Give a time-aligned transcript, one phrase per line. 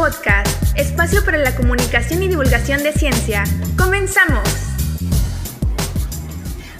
[0.00, 0.48] Podcast,
[0.78, 3.44] espacio para la comunicación y divulgación de ciencia.
[3.76, 4.40] ¡Comenzamos!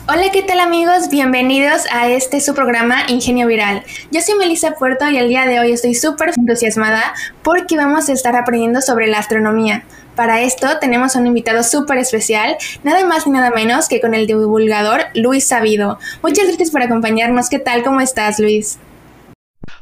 [0.08, 1.10] Hola, ¿qué tal amigos?
[1.10, 3.84] Bienvenidos a este su programa Ingenio Viral.
[4.10, 7.12] Yo soy Melissa Puerto y el día de hoy estoy súper entusiasmada
[7.42, 9.84] porque vamos a estar aprendiendo sobre la astronomía.
[10.16, 14.26] Para esto tenemos un invitado súper especial, nada más ni nada menos que con el
[14.26, 15.98] divulgador Luis Sabido.
[16.22, 17.50] Muchas gracias por acompañarnos.
[17.50, 17.82] ¿Qué tal?
[17.82, 18.78] ¿Cómo estás, Luis?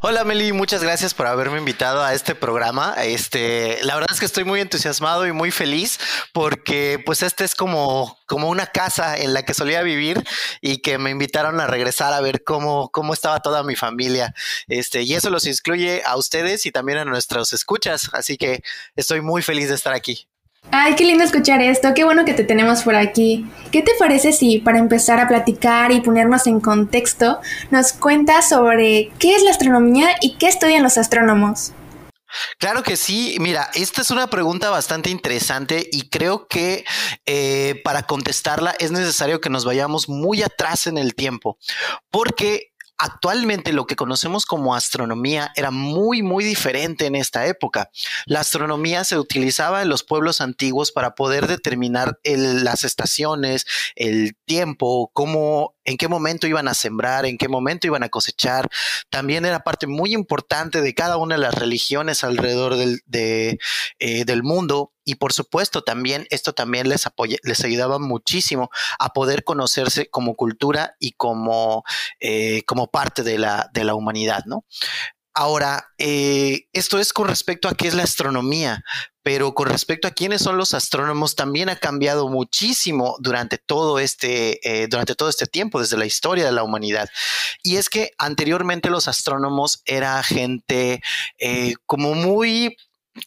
[0.00, 2.94] Hola Meli, muchas gracias por haberme invitado a este programa.
[3.02, 5.98] Este, la verdad es que estoy muy entusiasmado y muy feliz
[6.32, 10.24] porque pues este es como, como una casa en la que solía vivir
[10.60, 14.34] y que me invitaron a regresar a ver cómo, cómo estaba toda mi familia.
[14.68, 18.08] Este, y eso los incluye a ustedes y también a nuestros escuchas.
[18.12, 18.62] Así que
[18.94, 20.28] estoy muy feliz de estar aquí.
[20.70, 23.46] Ay, qué lindo escuchar esto, qué bueno que te tenemos por aquí.
[23.72, 27.40] ¿Qué te parece si para empezar a platicar y ponernos en contexto,
[27.70, 31.72] nos cuentas sobre qué es la astronomía y qué estudian los astrónomos?
[32.58, 33.36] Claro que sí.
[33.40, 36.84] Mira, esta es una pregunta bastante interesante y creo que
[37.24, 41.58] eh, para contestarla es necesario que nos vayamos muy atrás en el tiempo,
[42.10, 47.90] porque Actualmente lo que conocemos como astronomía era muy, muy diferente en esta época.
[48.26, 55.10] La astronomía se utilizaba en los pueblos antiguos para poder determinar las estaciones, el tiempo,
[55.12, 58.68] cómo en qué momento iban a sembrar, en qué momento iban a cosechar.
[59.08, 63.00] También era parte muy importante de cada una de las religiones alrededor del,
[63.98, 64.92] eh, mundo.
[65.06, 67.06] Y por supuesto, también esto también les,
[67.64, 71.84] ayudaba muchísimo a poder conocerse como cultura y como,
[72.20, 74.66] eh, parte de la, de la humanidad, ¿no?
[75.32, 78.82] Ahora, eh, esto es con respecto a qué es la astronomía,
[79.28, 84.58] pero con respecto a quiénes son los astrónomos también ha cambiado muchísimo durante todo este,
[84.66, 87.10] eh, durante todo este tiempo, desde la historia de la humanidad.
[87.62, 91.02] Y es que anteriormente los astrónomos era gente
[91.38, 92.78] eh, como muy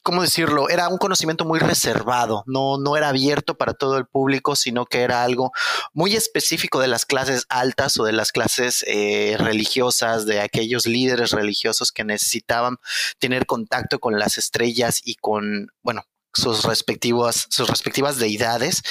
[0.04, 0.70] ¿cómo decirlo?
[0.70, 5.02] Era un conocimiento muy reservado, no, no era abierto para todo el público, sino que
[5.02, 5.52] era algo
[5.94, 11.32] muy específico de las clases altas o de las clases eh, religiosas, de aquellos líderes
[11.32, 12.78] religiosos que necesitaban
[13.20, 18.82] tener contacto con las estrellas y con, bueno, sus respectivas, sus respectivas deidades.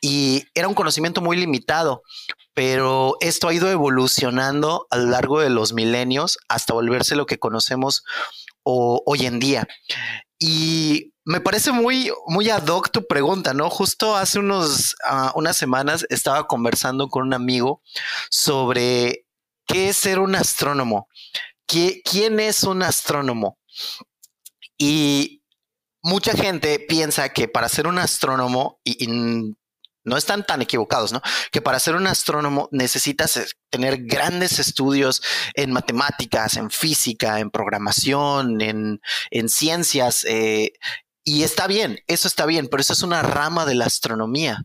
[0.00, 2.02] Y era un conocimiento muy limitado,
[2.54, 7.38] pero esto ha ido evolucionando a lo largo de los milenios hasta volverse lo que
[7.38, 8.04] conocemos
[8.64, 9.68] hoy en día.
[10.38, 13.70] Y me parece muy, muy ad hoc tu pregunta, ¿no?
[13.70, 17.82] Justo hace unos, ah, unas semanas estaba conversando con un amigo
[18.30, 19.26] sobre
[19.66, 21.08] qué es ser un astrónomo.
[21.66, 23.58] ¿Quién es un astrónomo?
[24.76, 25.44] Y
[26.02, 29.04] mucha gente piensa que para ser un astrónomo, y
[30.04, 31.20] no están tan equivocados, ¿no?
[31.52, 35.22] Que para ser un astrónomo necesitas tener grandes estudios
[35.54, 39.00] en matemáticas, en física, en programación, en,
[39.48, 40.24] ciencias.
[40.28, 40.72] Eh,
[41.24, 44.62] y está bien, eso está bien, pero eso es una rama de la astronomía.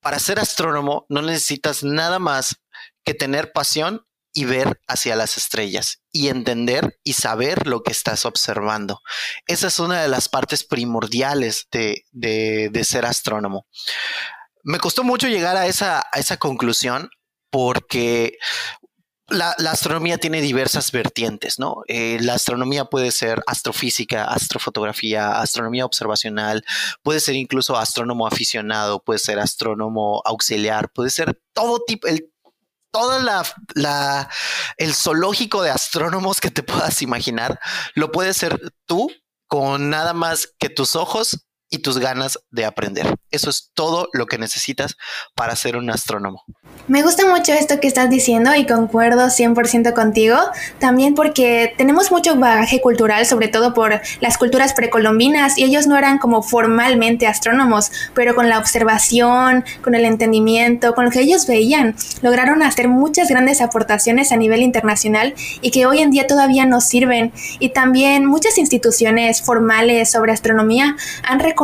[0.00, 2.56] Para ser astrónomo no necesitas nada más
[3.04, 4.02] que tener pasión
[4.32, 9.00] y ver hacia las estrellas y entender y saber lo que estás observando.
[9.46, 13.66] Esa es una de las partes primordiales de ser astrónomo
[14.66, 17.08] me costó mucho llegar a esa, a esa conclusión
[17.50, 18.36] porque
[19.28, 21.82] la, astronomía tiene diversas vertientes, ¿no?
[21.86, 26.64] Eh, la astronomía puede ser astrofísica, astrofotografía, astronomía observacional,
[27.02, 32.28] puede ser incluso astrónomo aficionado, puede ser astrónomo auxiliar, puede ser todo tipo, el,
[34.78, 37.60] el zoológico de astrónomos que te puedas imaginar,
[37.94, 39.12] lo puedes ser tú
[39.46, 43.14] con nada más que tus ojos y tus ganas de aprender.
[43.30, 44.96] Eso es todo lo que necesitas
[45.34, 46.44] para ser un astrónomo.
[46.88, 50.38] Me gusta mucho esto que estás diciendo y concuerdo 100% contigo,
[50.78, 55.98] también porque tenemos mucho bagaje cultural, sobre todo por las culturas precolombinas, y ellos no
[55.98, 61.46] eran como formalmente astrónomos, pero con la observación, con el entendimiento, con lo que ellos
[61.48, 66.66] veían, lograron hacer muchas grandes aportaciones a nivel internacional y que hoy en día todavía
[66.66, 67.32] nos sirven.
[67.58, 71.55] Y también muchas instituciones formales sobre astronomía han reconocido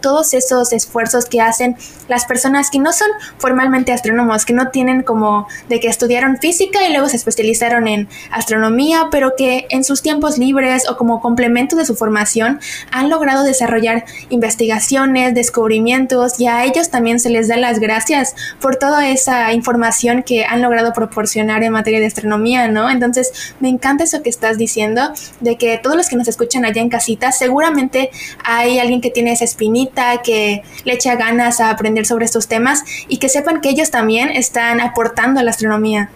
[0.00, 1.76] todos esos esfuerzos que hacen
[2.08, 3.08] las personas que no son
[3.38, 8.08] formalmente astrónomos, que no tienen como de que estudiaron física y luego se especializaron en
[8.30, 12.60] astronomía, pero que en sus tiempos libres o como complemento de su formación
[12.90, 18.76] han logrado desarrollar investigaciones, descubrimientos y a ellos también se les da las gracias por
[18.76, 22.90] toda esa información que han logrado proporcionar en materia de astronomía, ¿no?
[22.90, 26.80] Entonces, me encanta eso que estás diciendo, de que todos los que nos escuchan allá
[26.80, 28.10] en casita, seguramente
[28.44, 32.82] hay alguien que tiene esa espinita, que le echa ganas a aprender sobre estos temas
[33.08, 36.10] y que sepan que ellos también están aportando a la astronomía.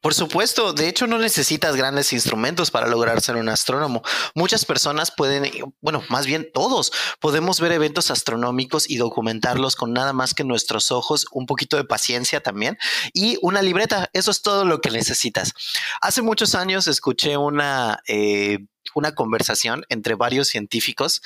[0.00, 4.02] Por supuesto, de hecho no necesitas grandes instrumentos para lograr ser un astrónomo.
[4.34, 5.50] Muchas personas pueden,
[5.80, 10.92] bueno, más bien todos, podemos ver eventos astronómicos y documentarlos con nada más que nuestros
[10.92, 12.78] ojos, un poquito de paciencia también
[13.12, 14.08] y una libreta.
[14.12, 15.52] Eso es todo lo que necesitas.
[16.00, 18.00] Hace muchos años escuché una...
[18.06, 18.58] Eh,
[18.94, 21.20] una conversación entre varios científicos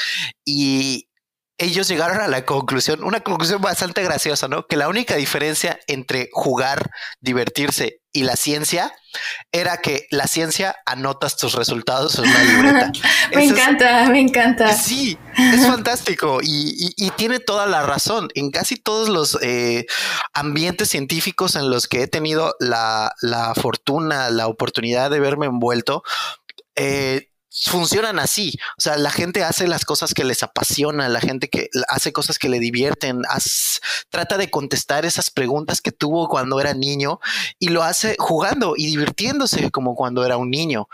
[0.44, 1.08] y
[1.58, 4.66] ellos llegaron a la conclusión, una conclusión bastante graciosa, ¿no?
[4.66, 6.90] Que la única diferencia entre jugar,
[7.20, 8.92] divertirse y la ciencia
[9.52, 12.92] era que la ciencia anotas tus resultados en una libreta.
[13.34, 14.72] me encanta, me encanta.
[14.72, 18.28] Sí, es fantástico y, tiene toda la razón.
[18.34, 19.86] En casi todos los eh,
[20.32, 26.02] ambientes científicos en los que he tenido la, la fortuna, la oportunidad de verme envuelto,
[26.74, 27.28] eh,
[27.66, 28.58] funcionan así.
[28.78, 32.38] O sea, la gente hace las cosas que les apasiona, la gente que hace cosas
[32.38, 33.22] que le divierten,
[34.10, 37.20] trata de contestar esas preguntas que tuvo cuando era niño
[37.58, 40.88] y lo hace jugando y divirtiéndose como cuando era un niño.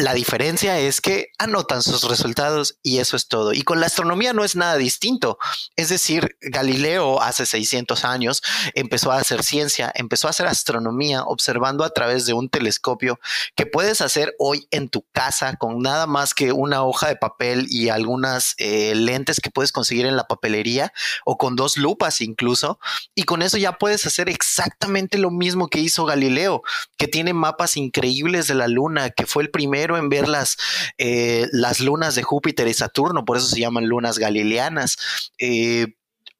[0.00, 3.52] La diferencia es que anotan sus resultados y eso es todo.
[3.52, 5.36] Y con la astronomía no es nada distinto.
[5.76, 8.42] Es decir, Galileo hace 600 años
[8.74, 13.20] empezó a hacer ciencia, empezó a hacer astronomía observando a través de un telescopio
[13.54, 17.66] que puedes hacer hoy en tu casa con nada más que una hoja de papel
[17.68, 20.94] y algunas eh, lentes que puedes conseguir en la papelería
[21.26, 22.80] o con dos lupas incluso.
[23.14, 26.62] Y con eso ya puedes hacer exactamente lo mismo que hizo Galileo,
[26.96, 30.56] que tiene mapas increíbles de la luna, que fue el primero en ver las,
[30.98, 34.96] eh, las lunas de Júpiter y Saturno, por eso se llaman lunas galileanas.
[35.38, 35.94] Eh,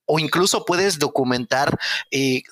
[0.07, 1.79] o incluso puedes documentar
[2.11, 2.43] eh,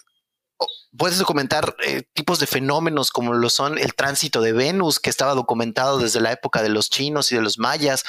[0.96, 5.34] puedes documentar eh, tipos de fenómenos como lo son el tránsito de Venus, que estaba
[5.34, 8.04] documentado desde la época de los chinos y de los mayas.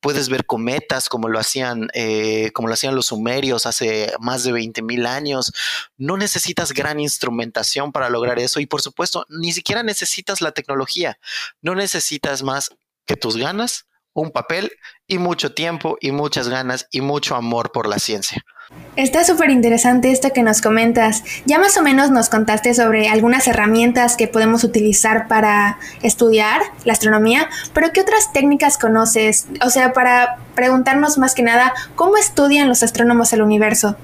[0.00, 4.52] Puedes ver cometas como lo hacían, eh, como lo hacían los sumerios hace más de
[4.52, 5.52] 20 mil años.
[5.96, 11.18] No necesitas gran instrumentación para lograr eso y por supuesto ni siquiera necesitas la tecnología.
[11.60, 12.70] No necesitas más
[13.06, 14.72] que tus ganas, un papel
[15.06, 18.44] y mucho tiempo y muchas ganas y mucho amor por la ciencia.
[19.00, 21.24] Está súper interesante esto que nos comentas.
[21.46, 26.92] Ya más o menos nos contaste sobre algunas herramientas que podemos utilizar para estudiar la
[26.92, 29.46] astronomía, pero ¿qué otras técnicas conoces?
[29.64, 33.96] O sea, para preguntarnos más que nada, ¿cómo estudian los astrónomos el universo?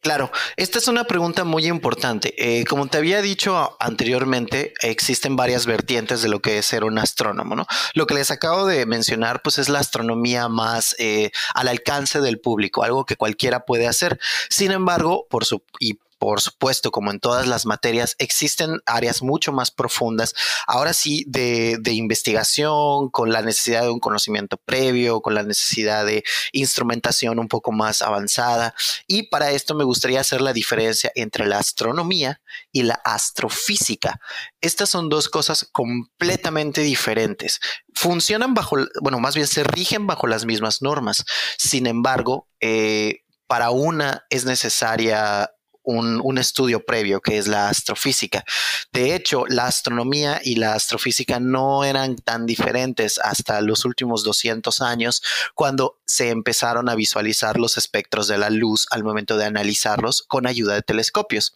[0.00, 2.32] Claro, esta es una pregunta muy importante.
[2.38, 6.98] Eh, como te había dicho anteriormente, existen varias vertientes de lo que es ser un
[6.98, 7.66] astrónomo, ¿no?
[7.94, 12.38] Lo que les acabo de mencionar, pues es la astronomía más eh, al alcance del
[12.38, 14.20] público, algo que cualquiera puede hacer.
[14.50, 19.52] Sin embargo, por su y por supuesto, como en todas las materias, existen áreas mucho
[19.52, 20.34] más profundas,
[20.66, 26.24] ahora sí, de, investigación, con la necesidad de un conocimiento previo, con la necesidad de
[26.52, 28.74] instrumentación un poco más avanzada.
[29.06, 32.40] Y para esto me gustaría hacer la diferencia entre la astronomía
[32.72, 34.20] y la astrofísica.
[34.60, 37.60] Estas son dos cosas completamente diferentes.
[37.94, 41.24] Funcionan bajo, bueno, más bien se rigen bajo las mismas normas.
[41.56, 45.50] Sin embargo, eh, para una es necesaria
[45.88, 48.44] un, estudio previo que es la astrofísica.
[48.92, 54.82] De hecho, la astronomía y la astrofísica no eran tan diferentes hasta los últimos 200
[54.82, 55.22] años
[55.54, 60.46] cuando se empezaron a visualizar los espectros de la luz al momento de analizarlos con
[60.46, 61.54] ayuda de telescopios.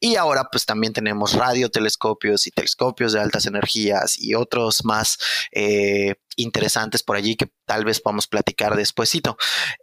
[0.00, 5.18] Y ahora pues también tenemos radiotelescopios y telescopios de altas energías y otros más
[5.52, 9.36] eh, interesantes por allí que tal vez podamos platicar despuesito.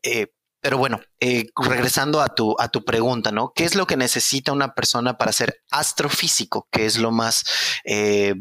[0.03, 3.51] Eh, pero bueno, eh, regresando a tu, a tu pregunta, ¿no?
[3.53, 6.67] ¿Qué es lo que necesita una persona para ser astrofísico?
[6.71, 7.43] Que es lo más,
[7.83, 8.35] eh,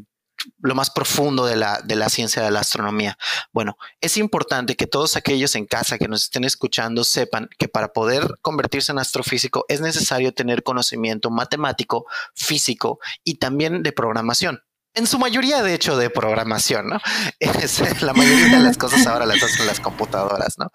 [0.59, 3.17] lo más profundo de la, de la ciencia de la astronomía.
[3.53, 7.93] Bueno, es importante que todos aquellos en casa que nos estén escuchando sepan que para
[7.93, 14.63] poder convertirse en astrofísico es necesario tener conocimiento matemático, físico y también de programación.
[14.95, 16.99] En su mayoría, de hecho, de programación, ¿no?
[17.39, 20.71] Es, la mayoría de las cosas ahora las hacen las computadoras, ¿no?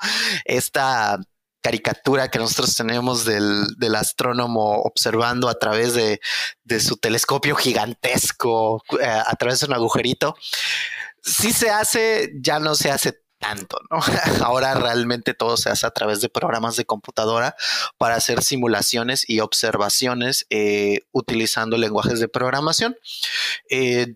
[0.46, 1.20] Esta
[1.66, 6.20] caricatura que nosotros tenemos del, astrónomo observando a través de,
[6.80, 10.36] su telescopio gigantesco, eh, a través de un agujerito,
[11.24, 13.98] si se hace, ya no se hace tanto, ¿no?
[14.46, 17.56] Ahora realmente todo se hace a través de programas de computadora
[17.98, 22.96] para hacer simulaciones y observaciones eh, utilizando lenguajes de programación.
[23.72, 24.14] Eh,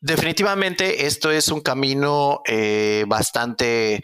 [0.00, 2.42] definitivamente esto es un camino
[3.06, 4.02] bastante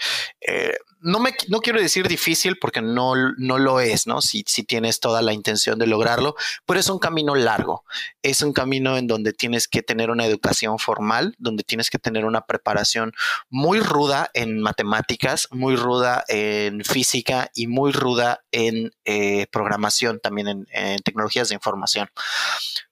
[1.07, 4.21] no me no quiero decir difícil porque no, no lo es, ¿no?
[4.21, 6.35] Si, si tienes toda la intención de lograrlo,
[6.67, 7.85] pero es un camino largo.
[8.23, 12.25] Es un camino en donde tienes que tener una educación formal, donde tienes que tener
[12.25, 13.13] una preparación
[13.49, 20.49] muy ruda en matemáticas, muy ruda en física y muy ruda en eh, programación, también
[20.49, 22.09] en, en tecnologías de información.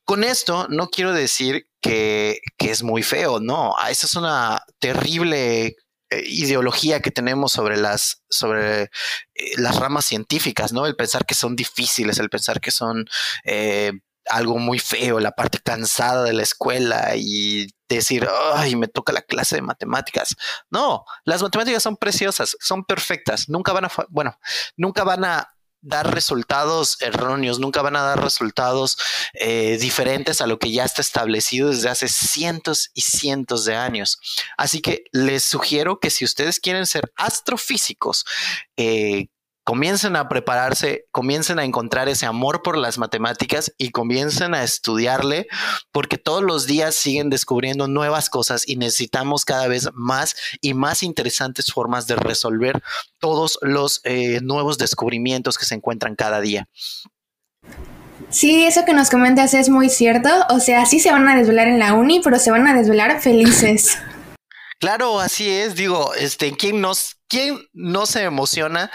[0.05, 4.63] Con esto no quiero decir que, que, es muy feo, no, ah, esa es una
[4.79, 5.77] terrible
[6.25, 8.89] ideología que tenemos sobre las, sobre eh,
[9.57, 10.87] las ramas científicas, ¿no?
[10.87, 13.07] El pensar que son difíciles, el pensar que son
[13.45, 13.93] eh,
[14.27, 19.23] algo muy feo, la parte cansada de la escuela y decir, ay, me toca la
[19.23, 20.35] clase de matemáticas.
[20.71, 24.39] No, las matemáticas son preciosas, son perfectas, nunca van a, bueno,
[24.77, 25.54] nunca van a
[25.85, 28.97] dar resultados erróneos, nunca van a dar resultados
[29.35, 34.19] eh, diferentes a lo que ya está establecido desde hace cientos y cientos de años.
[34.57, 38.25] Así que les sugiero que si ustedes quieren ser astrofísicos,
[38.77, 39.29] eh,
[39.65, 45.49] comiencen a prepararse, comiencen a encontrar ese amor por las matemáticas y comiencen a estudiarle
[45.91, 51.03] porque todos los días siguen descubriendo nuevas cosas y necesitamos cada vez más y más
[51.03, 52.83] interesantes formas de resolver
[53.19, 56.69] todos los eh, nuevos descubrimientos que se encuentran cada día.
[58.29, 60.29] Sí, eso que nos comentas es muy cierto.
[60.51, 63.21] O sea, sí se van a desvelar en la uni, pero se van a desvelar
[63.21, 63.99] felices.
[64.81, 65.77] Claro, así es.
[65.77, 68.93] Digo, este, ¿quién nos, quién no se emociona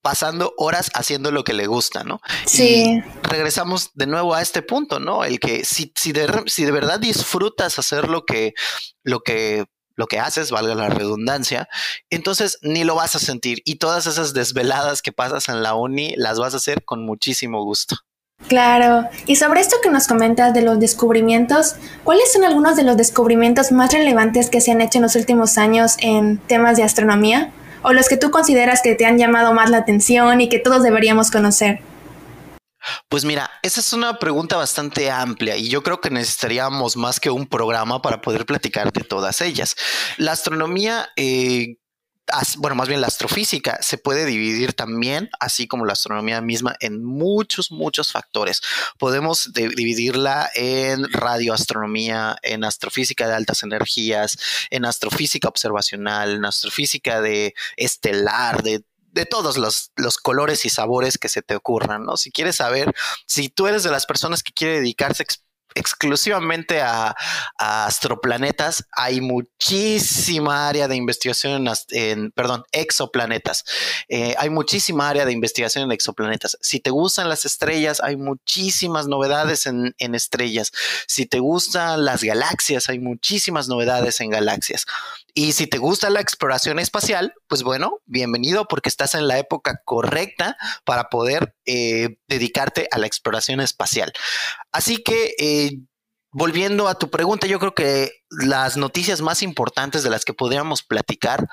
[0.00, 2.20] pasando horas haciendo lo que le gusta, no?
[2.46, 3.02] Sí.
[3.24, 5.24] regresamos de nuevo a este punto, ¿no?
[5.24, 8.54] El que si, si, de, si de verdad disfrutas hacer lo que,
[9.02, 9.66] lo que
[9.96, 11.68] lo que haces, valga la redundancia,
[12.08, 16.14] entonces ni lo vas a sentir y todas esas desveladas que pasas en la uni
[16.16, 17.96] las vas a hacer con muchísimo gusto.
[18.48, 22.96] Claro, y sobre esto que nos comentas de los descubrimientos, ¿cuáles son algunos de los
[22.96, 27.52] descubrimientos más relevantes que se han hecho en los últimos años en temas de astronomía?
[27.82, 30.82] ¿O los que tú consideras que te han llamado más la atención y que todos
[30.82, 31.80] deberíamos conocer?
[33.08, 37.30] Pues mira, esa es una pregunta bastante amplia y yo creo que necesitaríamos más que
[37.30, 39.76] un programa para poder platicar de todas ellas.
[40.16, 41.76] La astronomía eh,
[42.58, 47.04] bueno, más bien la astrofísica se puede dividir también, así como la astronomía misma, en
[47.04, 48.60] muchos, muchos factores.
[48.98, 54.38] Podemos dividirla en radioastronomía, en astrofísica de altas energías,
[54.70, 61.18] en astrofísica observacional, en astrofísica de estelar, de de todos los, los, colores y sabores
[61.18, 62.16] que se te ocurran, ¿no?
[62.16, 62.94] Si quieres saber,
[63.26, 65.24] si tú eres de las personas que quiere dedicarse
[65.74, 67.14] exclusivamente a,
[67.58, 73.64] astroplanetas, hay muchísima área de investigación en, perdón, exoplanetas.
[74.08, 76.56] Eh, hay muchísima área de investigación en exoplanetas.
[76.60, 80.72] Si te gustan las estrellas, hay muchísimas novedades en, en estrellas.
[81.06, 84.86] Si te gustan las galaxias, hay muchísimas novedades en galaxias.
[85.34, 89.80] Y si te gusta la exploración espacial, pues bueno, bienvenido porque estás en la época
[89.84, 94.12] correcta para poder eh, dedicarte a la exploración espacial.
[94.72, 95.78] Así que, eh,
[96.32, 100.82] volviendo a tu pregunta, yo creo que las noticias más importantes de las que podríamos
[100.82, 101.48] platicar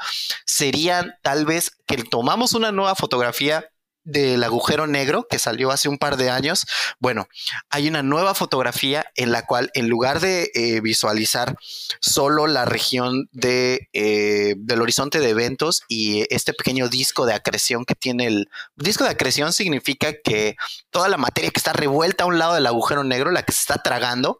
[0.45, 3.69] serían tal vez que tomamos una nueva fotografía
[4.07, 6.65] del agujero negro que salió hace un par de años,
[6.99, 7.27] bueno,
[7.69, 11.57] hay una nueva fotografía en la cual en lugar de eh, visualizar
[11.99, 17.83] solo la región de, eh, del horizonte de eventos y este pequeño disco de acreción
[17.83, 20.55] que tiene el disco de acreción significa que
[20.89, 23.59] toda la materia que está revuelta a un lado del agujero negro, la que se
[23.59, 24.39] está tragando,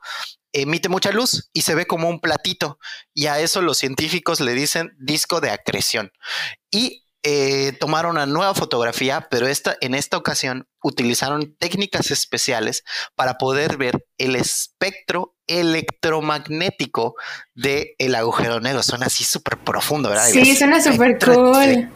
[0.53, 2.79] emite mucha luz y se ve como un platito.
[3.13, 6.11] Y a eso los científicos le dicen disco de acreción.
[6.71, 12.83] Y eh, tomaron una nueva fotografía, pero esta, en esta ocasión utilizaron técnicas especiales
[13.15, 17.15] para poder ver el espectro electromagnético
[17.55, 18.83] del el agujero negro.
[18.83, 20.29] Suena así súper profundo, ¿verdad?
[20.29, 21.91] Sí, suena súper cool.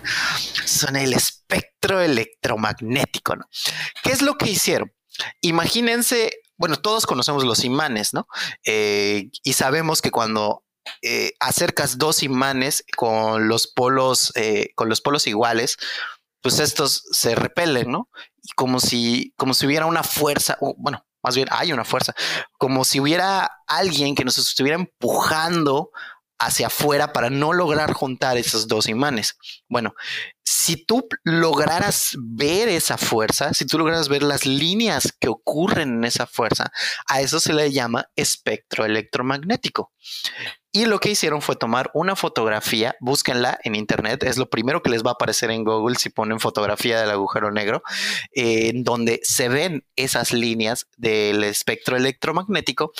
[0.66, 3.46] Suena el espectro electromagnético, ¿no?
[4.04, 4.92] ¿Qué es lo que hicieron?
[5.42, 8.28] Imagínense, bueno, todos conocemos los imanes, ¿no?
[8.66, 10.64] Eh, y sabemos que cuando
[11.02, 15.78] eh, acercas dos imanes con los polos, eh, con los polos iguales,
[16.42, 18.10] pues estos se repelen, ¿no?
[18.56, 22.14] Como si, como si hubiera una fuerza, bueno, más bien hay una fuerza,
[22.58, 25.92] como si hubiera alguien que nos estuviera empujando
[26.42, 29.38] hacia afuera para no lograr juntar esos dos imanes.
[29.70, 29.94] Bueno,
[30.44, 36.04] si tú lograras ver esa fuerza, si tú lograras ver las líneas que ocurren en
[36.04, 36.72] esa fuerza,
[37.08, 39.92] a eso se le llama espectro electromagnético.
[40.74, 44.90] Y lo que hicieron fue tomar una fotografía, búsquenla en internet, es lo primero que
[44.90, 47.84] les va a aparecer en Google si ponen fotografía del agujero negro,
[48.32, 52.94] en donde se ven esas líneas del espectro electromagnético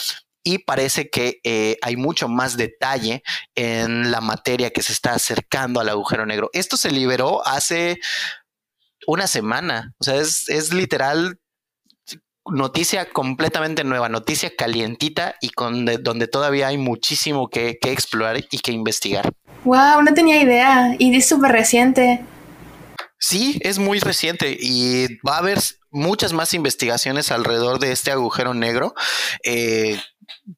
[0.44, 3.24] y parece que eh, hay mucho más detalle
[3.56, 6.50] en la materia que se está acercando al agujero negro.
[6.54, 8.00] Esto se liberó hace
[9.08, 11.40] una semana, o sea, es, es literal
[12.46, 18.60] noticia completamente nueva, noticia calientita y con donde todavía hay muchísimo que, que, explorar y
[18.60, 19.32] que investigar.
[19.64, 22.22] Wow, no tenía idea y es súper reciente.
[23.20, 25.60] Sí, es muy reciente y va a haber
[25.92, 28.96] muchas más investigaciones alrededor de este agujero negro.
[29.44, 30.02] Eh,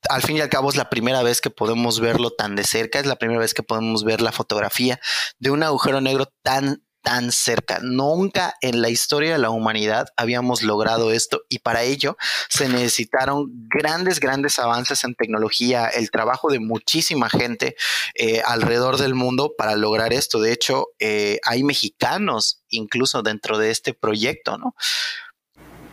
[0.10, 3.00] al fin y al cabo es la primera vez que podemos verlo tan de cerca,
[3.00, 5.00] es la primera vez que podemos ver la fotografía
[5.40, 7.80] de un agujero negro tan tan cerca.
[7.84, 12.18] Nunca en la historia de la humanidad habíamos logrado esto y para ello
[12.50, 17.76] se necesitaron grandes, grandes avances en tecnología, el trabajo de muchísima gente
[18.16, 20.40] eh, alrededor del mundo para lograr esto.
[20.40, 24.74] De hecho, eh, hay mexicanos incluso dentro de este proyecto, ¿no?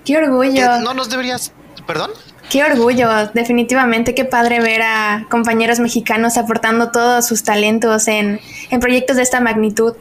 [0.05, 0.81] Qué orgullo.
[0.81, 1.53] no nos deberías,
[1.87, 2.13] perdón.
[2.51, 8.41] Qué orgullo, definitivamente, qué padre ver a compañeros mexicanos aportando todos sus talentos en,
[8.71, 9.95] en proyectos de esta magnitud.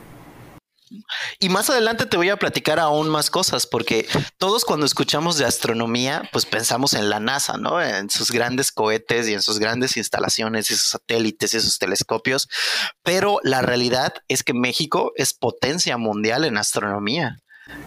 [1.38, 4.08] Y más adelante te voy a platicar aún más cosas, porque
[4.40, 7.82] todos cuando escuchamos de astronomía, pues pensamos en la NASA, ¿no?
[7.84, 12.50] En sus grandes cohetes y en sus grandes instalaciones y sus satélites y sus telescopios.
[13.04, 17.38] Pero la realidad es que México es potencia mundial en astronomía.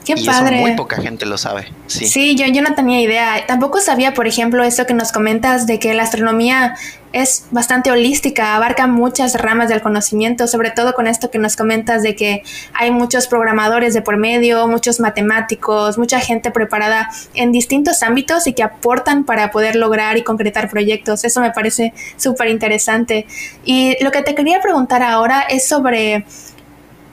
[0.05, 0.61] Qué padre.
[0.61, 1.73] muy poca gente lo sabe.
[1.87, 3.47] Sí, sí yo, yo no tenía idea.
[3.47, 6.75] Tampoco sabía, por ejemplo, esto que nos comentas de que la astronomía
[7.13, 12.03] es bastante holística, abarca muchas ramas del conocimiento, sobre todo con esto que nos comentas
[12.03, 18.03] de que hay muchos programadores de por medio, muchos matemáticos, mucha gente preparada en distintos
[18.03, 21.25] ámbitos y que aportan para poder lograr y concretar proyectos.
[21.25, 23.27] Eso me parece súper interesante.
[23.65, 26.25] Y lo que te quería preguntar ahora es sobre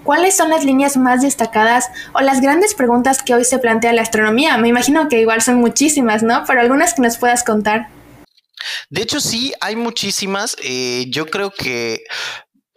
[0.04, 4.02] ¿Cuáles son las líneas más destacadas o las grandes preguntas que hoy se plantea la
[4.02, 4.58] astronomía?
[4.58, 6.44] Me imagino que igual son muchísimas, ¿no?
[6.48, 7.90] Pero algunas que nos puedas contar.
[8.90, 10.56] De hecho, sí, hay muchísimas.
[10.64, 12.04] Eh, yo creo que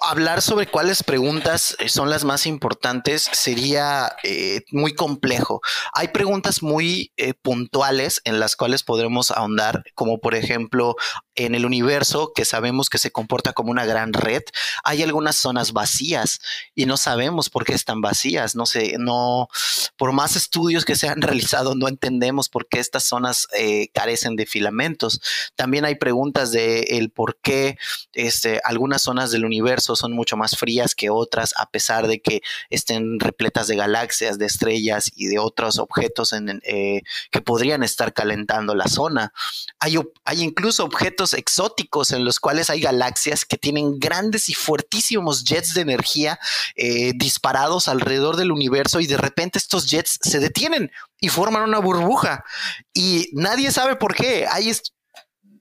[0.05, 5.61] hablar sobre cuáles preguntas eh, son las más importantes sería eh, muy complejo.
[5.93, 7.12] Hay preguntas muy
[7.43, 10.97] puntuales en las cuales podremos ahondar, como por ejemplo,
[11.35, 14.43] en el universo, que sabemos que se comporta como una gran red,
[14.85, 16.41] hay algunas zonas vacías
[16.75, 18.55] y no sabemos por qué están vacías.
[18.55, 19.49] No sé, no,
[19.97, 23.47] por más estudios que se han realizado, no entendemos por qué estas zonas
[23.95, 25.21] carecen de filamentos.
[25.57, 27.79] También hay preguntas de el por qué
[28.12, 32.43] este, algunas zonas del universo son mucho más frías que otras, a pesar de que
[32.71, 38.75] estén repletas de galaxias, de estrellas y de otros objetos eh, que podrían estar calentando
[38.75, 39.33] la zona.
[39.79, 39.99] Hay
[40.42, 45.83] incluso objetos exóticos en los cuales hay galaxias que tienen grandes y fuertísimos jets de
[45.83, 46.39] energía
[46.75, 51.79] eh, disparados alrededor del universo y de repente estos jets se detienen y forman una
[51.79, 52.45] burbuja
[52.93, 54.47] y nadie sabe por qué.
[54.51, 54.73] Hay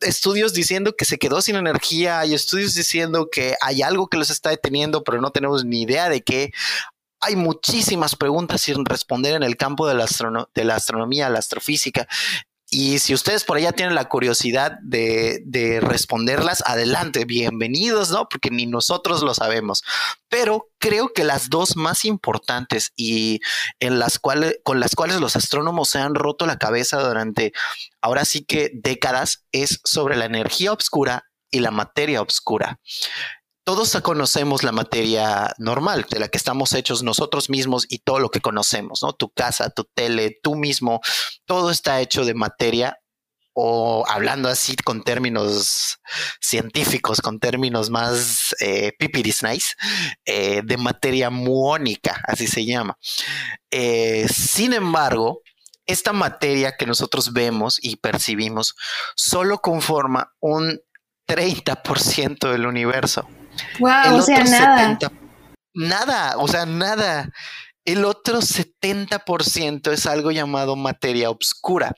[0.01, 4.29] estudios diciendo que se quedó sin energía, hay estudios diciendo que hay algo que los
[4.29, 6.51] está deteniendo, pero no tenemos ni idea de qué.
[7.19, 10.07] Hay muchísimas preguntas sin responder en el campo de la,
[10.55, 12.07] de la astronomía, la astrofísica.
[12.73, 18.29] Y si ustedes por allá tienen la curiosidad de, de, responderlas, adelante, bienvenidos, ¿no?
[18.29, 19.83] Porque ni nosotros lo sabemos.
[20.29, 23.41] Pero creo que las dos más importantes y
[23.81, 27.51] en las cuales, con las cuales los astrónomos se han roto la cabeza durante
[27.99, 32.79] ahora sí que décadas es sobre la energía oscura y la materia oscura
[33.73, 38.29] todos conocemos la materia normal, de la que estamos hechos nosotros mismos y todo lo
[38.29, 39.13] que conocemos, ¿no?
[39.13, 40.99] Tu casa, tu tele, tú mismo,
[41.45, 42.99] todo está hecho de materia
[43.53, 45.99] o hablando así con términos
[46.41, 49.75] científicos, con términos más eh, pipiris nice,
[50.25, 52.97] eh, de materia muónica, así se llama.
[53.69, 55.43] Eh, sin embargo,
[55.85, 58.75] esta materia que nosotros vemos y percibimos
[59.15, 60.81] solo conforma un
[61.25, 63.29] 30% del universo.
[63.79, 64.97] Wow, o sea, nada.
[65.73, 67.29] nada, o sea, nada.
[67.85, 71.93] El otro 70% es algo llamado materia oscura.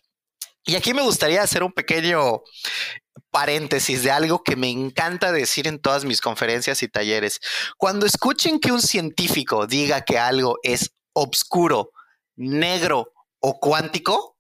[0.65, 2.41] Y aquí me gustaría hacer un pequeño
[3.32, 7.39] paréntesis de algo que me encanta decir en todas mis conferencias y talleres.
[7.78, 11.91] Cuando escuchen que un científico diga que algo es oscuro,
[12.36, 14.38] negro o cuántico,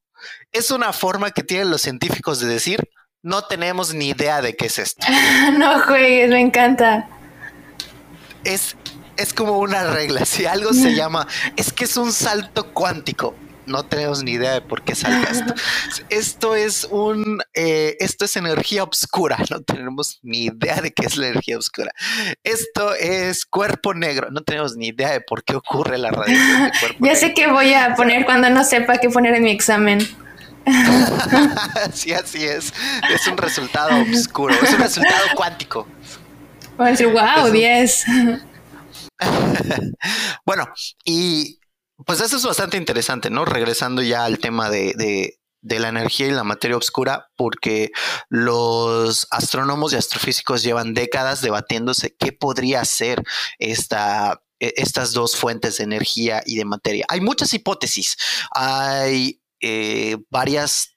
[0.51, 2.87] es una forma que tienen los científicos de decir
[3.23, 5.07] no tenemos ni idea de qué es esto.
[5.57, 7.07] no juegues, me encanta.
[8.43, 8.75] Es,
[9.17, 10.25] es como una regla.
[10.25, 13.35] Si algo se llama, es que es un salto cuántico.
[13.65, 15.53] No tenemos ni idea de por qué salta esto.
[16.09, 19.37] Esto es un, eh, esto es energía oscura.
[19.49, 21.93] No tenemos ni idea de qué es la energía oscura.
[22.43, 24.31] Esto es cuerpo negro.
[24.31, 27.47] No tenemos ni idea de por qué ocurre la radiación de cuerpo Ya sé qué
[27.47, 30.05] voy a poner cuando no sepa qué poner en mi examen.
[31.93, 32.73] sí, así es.
[33.13, 35.87] Es un resultado oscuro, es un resultado cuántico.
[36.77, 38.05] Decir, wow, 10.
[40.45, 40.67] bueno,
[41.05, 41.59] y
[42.05, 43.45] pues eso es bastante interesante, ¿no?
[43.45, 44.93] Regresando ya al tema de,
[45.63, 47.91] de la energía y la materia oscura porque
[48.29, 53.23] los astrónomos y astrofísicos llevan décadas debatiéndose qué podría ser
[53.59, 57.05] esta, e, estas dos fuentes de energía y de materia.
[57.09, 58.17] Hay muchas hipótesis,
[58.51, 60.93] hay eh, varias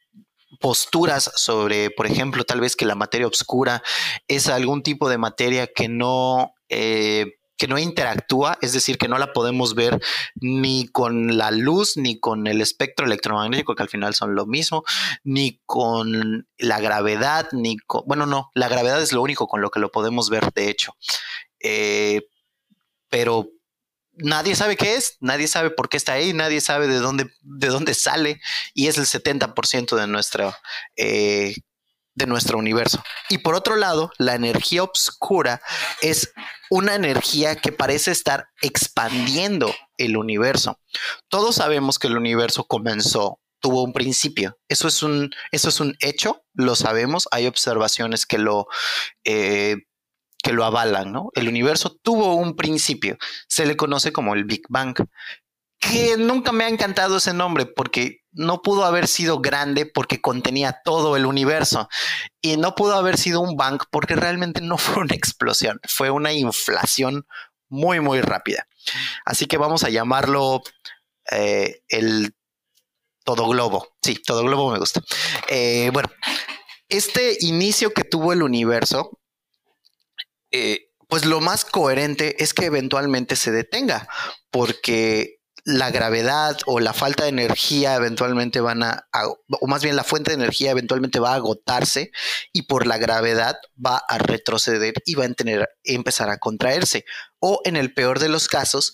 [0.60, 3.82] posturas sobre, por ejemplo, tal vez que la materia oscura
[4.26, 6.52] es algún tipo de materia que no...
[6.68, 9.98] Eh, que no interactúa, es decir, que no la podemos ver
[10.34, 14.84] ni con la luz, ni con el espectro electromagnético, que al final son lo mismo,
[15.24, 19.70] ni con la gravedad, ni con, bueno, no, la gravedad es lo único con lo
[19.70, 20.96] que lo podemos ver, de hecho.
[21.60, 22.28] Eh,
[23.08, 23.48] pero
[24.16, 27.68] nadie sabe qué es, nadie sabe por qué está ahí, nadie sabe de dónde, de
[27.68, 28.40] dónde sale,
[28.74, 30.54] y es el 70% de nuestro
[30.96, 31.54] eh,
[32.16, 33.02] de nuestro universo.
[33.28, 35.60] Y por otro lado, la energía oscura
[36.00, 36.32] es
[36.70, 40.80] una energía que parece estar expandiendo el universo.
[41.28, 44.58] Todos sabemos que el universo comenzó, tuvo un principio.
[44.68, 47.28] Eso es un, eso es un hecho, lo sabemos.
[47.32, 48.66] Hay observaciones que lo,
[49.24, 49.76] eh,
[50.46, 51.30] que lo avalan, ¿no?
[51.34, 53.18] El universo tuvo un principio.
[53.48, 54.94] Se le conoce como el Big Bang
[55.80, 60.80] que nunca me ha encantado ese nombre porque no pudo haber sido grande porque contenía
[60.84, 61.88] todo el universo
[62.40, 66.32] y no pudo haber sido un bang porque realmente no fue una explosión, fue una
[66.32, 67.26] inflación
[67.68, 68.68] muy, muy rápida.
[69.24, 70.62] Así que vamos a llamarlo
[71.32, 72.36] eh, el
[73.24, 73.96] todo globo.
[74.00, 75.02] Sí, todo globo me gusta.
[75.48, 76.08] Eh, bueno,
[76.88, 79.15] este inicio que tuvo el universo,
[80.56, 84.08] eh, pues lo más coherente es que eventualmente se detenga,
[84.50, 89.08] porque la gravedad o la falta de energía eventualmente van a,
[89.60, 92.12] o más bien la fuente de energía eventualmente va a agotarse
[92.52, 97.04] y por la gravedad va a retroceder y va a tener, empezar a contraerse.
[97.40, 98.92] O en el peor de los casos,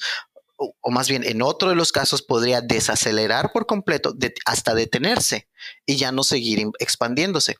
[0.57, 4.14] o, más bien en otro de los casos podría desacelerar por completo
[4.46, 5.48] hasta detenerse
[5.85, 7.57] y ya no seguir expandiéndose.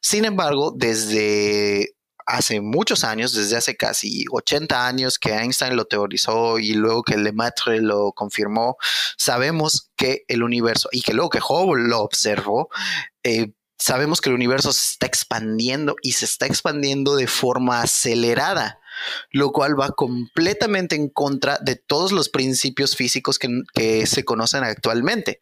[0.00, 1.95] Sin embargo, desde
[2.26, 7.16] hace muchos años, desde hace casi 80 años que Einstein lo teorizó y luego que
[7.16, 8.76] Lemaitre lo confirmó,
[9.16, 12.68] sabemos que el universo y que luego que Hubble lo observó,
[13.22, 18.80] eh, sabemos que el universo se está expandiendo y se está expandiendo de forma acelerada,
[19.30, 24.64] lo cual va completamente en contra de todos los principios físicos que, que se conocen
[24.64, 25.38] actualmente.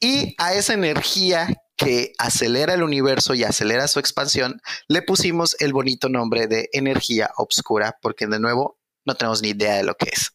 [0.00, 1.48] Y a esa energía
[1.78, 7.30] que acelera el universo y acelera su expansión, le pusimos el bonito nombre de energía
[7.36, 10.32] obscura, porque de nuevo no tenemos ni idea de lo que es.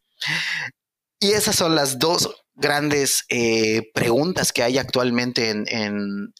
[1.19, 6.33] Y esas son las dos grandes eh, preguntas que hay actualmente en,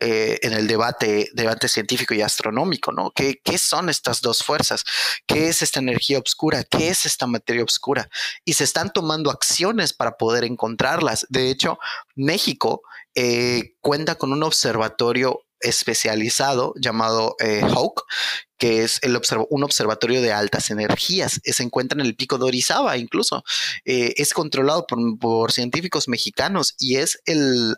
[0.00, 3.10] eh, en el debate, debate científico y astronómico, ¿no?
[3.10, 4.84] ¿Qué, ¿Qué, son estas dos fuerzas?
[5.26, 6.62] ¿Qué es esta energía oscura?
[6.62, 8.08] ¿Qué es esta materia oscura?
[8.44, 11.26] Y se están tomando acciones para poder encontrarlas.
[11.30, 11.78] De hecho,
[12.14, 12.82] México
[13.20, 18.04] eh, cuenta con un observatorio especializado llamado eh, HAWK,
[18.58, 19.00] que es
[19.50, 21.40] un observatorio de altas energías.
[21.42, 23.42] Se encuentra en el pico de Orizaba, incluso.
[23.84, 27.74] Eh, es controlado por, científicos mexicanos y es el,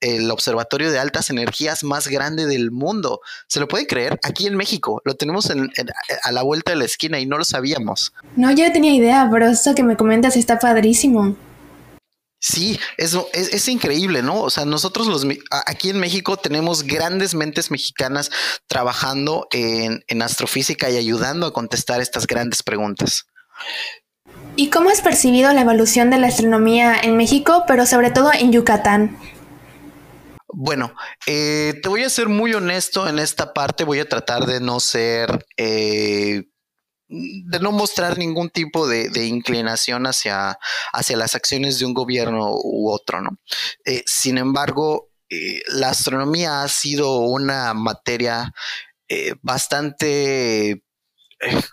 [0.00, 3.22] el observatorio de altas energías más grande del mundo.
[3.48, 4.20] ¿Se lo puede creer?
[4.22, 5.00] Aquí en México.
[5.06, 8.12] Lo tenemos a la vuelta de la esquina y no lo sabíamos.
[8.36, 11.38] No, yo tenía idea, pero esto que me comentas está padrísimo.
[12.46, 14.42] Sí, eso es, increíble, ¿no?
[14.42, 15.26] O sea, nosotros los
[15.66, 18.30] aquí en México tenemos grandes mentes mexicanas
[18.66, 23.24] trabajando en, en astrofísica y ayudando a contestar estas grandes preguntas.
[24.56, 28.52] ¿Y cómo has percibido la evolución de la astronomía en México, pero sobre todo en
[28.52, 29.16] Yucatán?
[30.48, 30.94] Bueno,
[31.26, 34.80] eh, te voy a ser muy honesto en esta parte, voy a tratar de no
[34.80, 36.44] ser eh,
[37.08, 40.58] de no mostrar ningún tipo de, inclinación hacia,
[40.92, 43.38] hacia, las acciones de un gobierno u otro, ¿no?
[43.84, 48.52] Eh, sin embargo, eh, la astronomía ha sido una materia
[49.08, 50.83] eh, bastante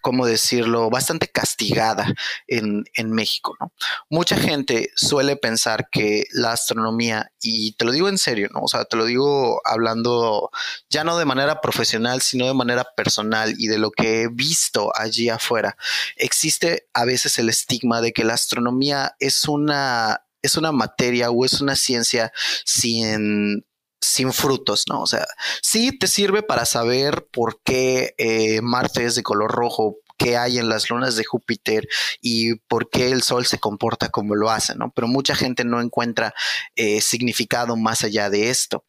[0.01, 2.13] ¿cómo decirlo?, bastante castigada
[2.47, 3.73] en, México, ¿no?
[4.09, 8.61] Mucha gente suele pensar que la astronomía, y te lo digo en serio, ¿no?
[8.61, 10.49] O sea, te lo digo hablando
[10.89, 14.91] ya no de manera profesional, sino de manera personal y de lo que he visto
[14.95, 15.75] allí afuera.
[16.15, 21.45] Existe a veces el estigma de que la astronomía es una es una materia o
[21.45, 22.31] es una ciencia
[22.65, 23.63] sin
[24.01, 25.01] sin frutos, ¿no?
[25.01, 25.25] O sea,
[25.61, 30.57] sí te sirve para saber por qué eh, Marte es de color rojo, qué hay
[30.57, 31.87] en las lunas de Júpiter
[32.21, 34.91] y por qué el Sol se comporta como lo hace, ¿no?
[34.95, 36.33] Pero mucha gente no encuentra
[36.75, 38.85] eh, significado más allá de esto.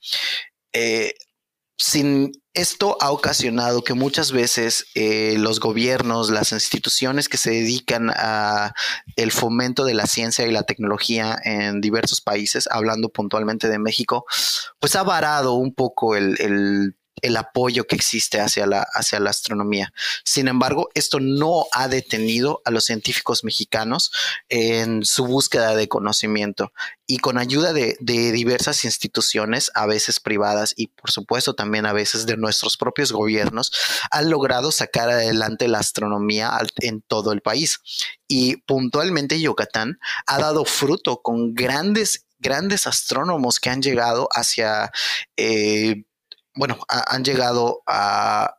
[0.72, 1.14] Eh,
[1.78, 8.10] sin esto ha ocasionado que muchas veces eh, los gobiernos, las instituciones que se dedican
[8.14, 8.74] a
[9.16, 14.26] el fomento de la ciencia y la tecnología en diversos países, hablando puntualmente de México,
[14.80, 16.94] pues ha varado un poco el el
[17.36, 19.92] apoyo que existe hacia la, hacia la astronomía.
[20.24, 24.10] Sin embargo, esto no ha detenido a los científicos mexicanos
[24.48, 26.72] en su búsqueda de conocimiento
[27.06, 32.24] y con ayuda de, diversas instituciones, a veces privadas y por supuesto también a veces
[32.24, 33.70] de nuestros propios gobiernos,
[34.10, 37.80] han logrado sacar adelante la astronomía en todo el país.
[38.28, 44.90] Y puntualmente Yucatán ha dado fruto con grandes grandes astrónomos que han llegado hacia
[45.36, 46.02] eh,
[46.54, 48.56] bueno, han llegado a,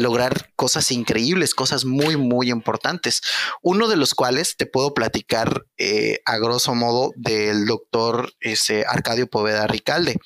[0.00, 3.20] lograr cosas increíbles, cosas muy, muy importantes.
[3.62, 9.28] Uno de los cuales te puedo platicar eh, a grosso modo del doctor ese, Arcadio
[9.28, 10.16] Poveda Ricalde,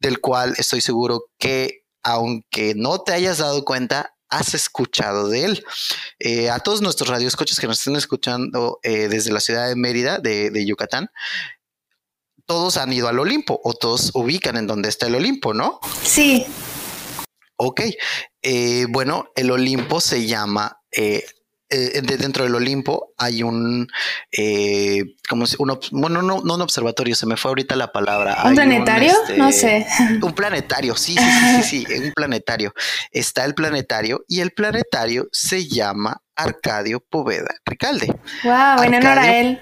[0.00, 5.64] del cual estoy seguro que, aunque no te hayas dado cuenta, has escuchado de él.
[6.18, 10.18] Eh, a todos nuestros radioescuchos que nos estén escuchando eh, desde la ciudad de Mérida,
[10.18, 11.10] de, de Yucatán,
[12.50, 15.78] todos han ido al Olimpo o todos ubican en donde está el Olimpo, ¿no?
[16.02, 16.44] Sí.
[17.54, 17.82] Ok,
[18.42, 21.24] eh, bueno, el Olimpo se llama, eh,
[21.68, 23.86] eh, dentro del Olimpo hay un,
[25.28, 28.42] como uno, bueno, no, no un observatorio, se me fue ahorita la palabra.
[28.44, 29.12] ¿Un planetario?
[29.12, 29.86] Este, no sé.
[30.20, 32.74] Un planetario, sí, sí, sí, sí, un planetario.
[33.12, 38.08] Está el planetario y el planetario se llama Arcadio Poveda Ricalde.
[38.42, 39.60] Wow, en honor a él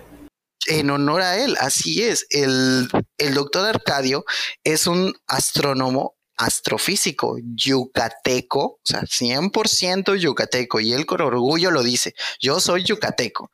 [0.66, 2.26] en honor a él, así es.
[2.30, 2.88] El,
[3.34, 4.24] doctor Arcadio
[4.64, 12.14] es un astrónomo astrofísico yucateco, o sea, 100% yucateco, y él con orgullo lo dice,
[12.40, 13.50] yo soy yucateco,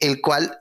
[0.00, 0.58] el cual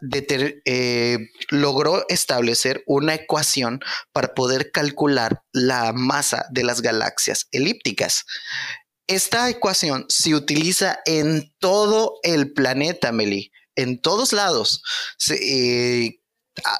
[0.65, 1.17] eh,
[1.49, 3.81] logró establecer una ecuación
[4.13, 8.25] para poder calcular la masa de las galaxias elípticas.
[9.07, 14.83] Esta ecuación se utiliza en todo el planeta, Meli en todos lados.
[15.29, 16.19] Eh,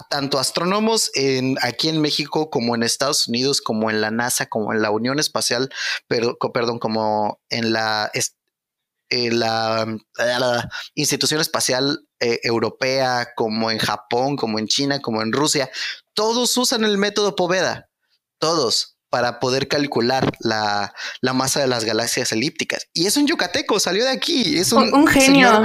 [0.10, 4.73] tanto astrónomos en, aquí en México como en Estados Unidos, como en la NASA, como
[4.73, 5.69] en la Unión Espacial,
[6.08, 8.12] pero, perdón, como en la,
[9.10, 15.69] la, Institución Espacial eh, Europea, como en Japón, como en China, como en Rusia,
[16.13, 17.89] todos usan el método Poveda,
[18.39, 20.91] todos para poder calcular la,
[21.34, 22.88] masa de las galaxias elípticas.
[22.93, 24.58] Y es un yucateco, salió de aquí.
[24.58, 25.63] Es un, genio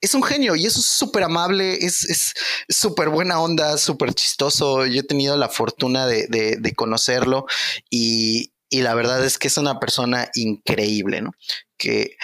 [0.00, 2.34] es un genio y es súper amable, es
[2.68, 4.86] súper buena onda, súper chistoso.
[4.86, 7.46] Yo he tenido la fortuna de, conocerlo
[7.90, 11.32] y, la verdad es que es una persona increíble, ¿no?
[11.76, 12.16] Que,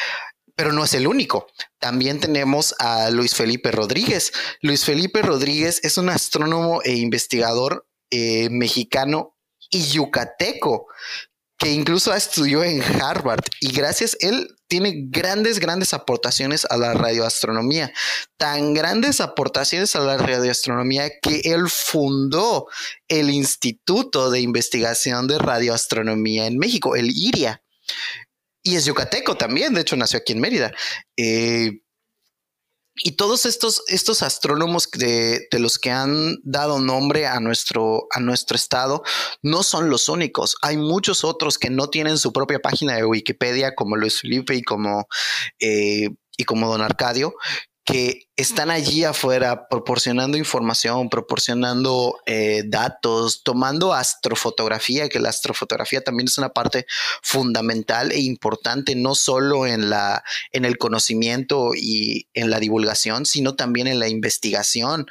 [0.55, 1.47] pero no es el único.
[1.79, 4.33] También tenemos a Luis Felipe Rodríguez.
[4.61, 9.37] Luis Felipe Rodríguez es un astrónomo e investigador eh, mexicano
[9.71, 10.87] y yucateco
[11.59, 17.93] que incluso estudió en Harvard y gracias él tiene grandes, grandes aportaciones a la radioastronomía,
[18.37, 22.67] tan grandes aportaciones a la radioastronomía que él fundó
[23.07, 27.63] el Instituto de Investigación de Radioastronomía en México, el IRIA.
[28.65, 30.73] Y es yucateco también, de hecho nació aquí en Mérida.
[31.17, 31.84] Eh,
[32.97, 38.57] y todos estos, estos astrónomos de, los que han dado nombre a nuestro, a nuestro
[38.57, 39.03] estado
[39.43, 40.57] no son los únicos.
[40.63, 44.63] Hay muchos otros que no tienen su propia página de Wikipedia, como Luis Felipe y
[44.63, 45.09] como,
[45.59, 47.35] eh, y como Don Arcadio,
[47.85, 56.29] que están allí afuera proporcionando información, proporcionando eh, datos, tomando astrofotografía, que la astrofotografía también
[56.29, 56.87] es una parte
[57.23, 63.55] fundamental e importante, no solo en, la, en el conocimiento y en la divulgación, sino
[63.55, 65.07] también en la investigación.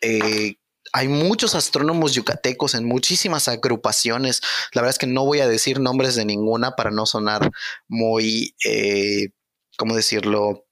[0.00, 0.56] Eh,
[0.94, 4.40] hay muchos astrónomos yucatecos en muchísimas agrupaciones.
[4.72, 7.50] La verdad es que no voy a decir nombres de ninguna para no sonar
[7.86, 9.28] muy, eh,
[9.76, 10.67] ¿cómo decirlo?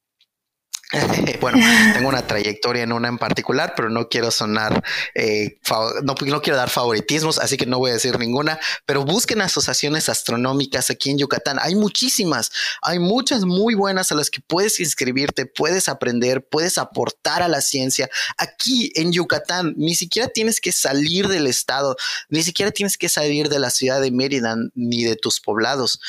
[1.40, 1.59] bueno,
[1.94, 5.59] tengo una trayectoria en una en particular, pero no quiero sonar, eh,
[6.05, 10.09] no, no, quiero dar favoritismos, así que no voy a decir ninguna, pero busquen asociaciones
[10.09, 11.59] astronómicas aquí en Yucatán.
[11.61, 17.42] Hay muchísimas, hay muchas muy buenas a las que puedes inscribirte, puedes aprender, puedes aportar
[17.42, 18.09] a la ciencia.
[18.38, 21.96] Aquí en Yucatán, ni siquiera tienes que salir del estado,
[22.29, 26.01] ni siquiera tienes que salir de la ciudad de Mérida ni de tus poblados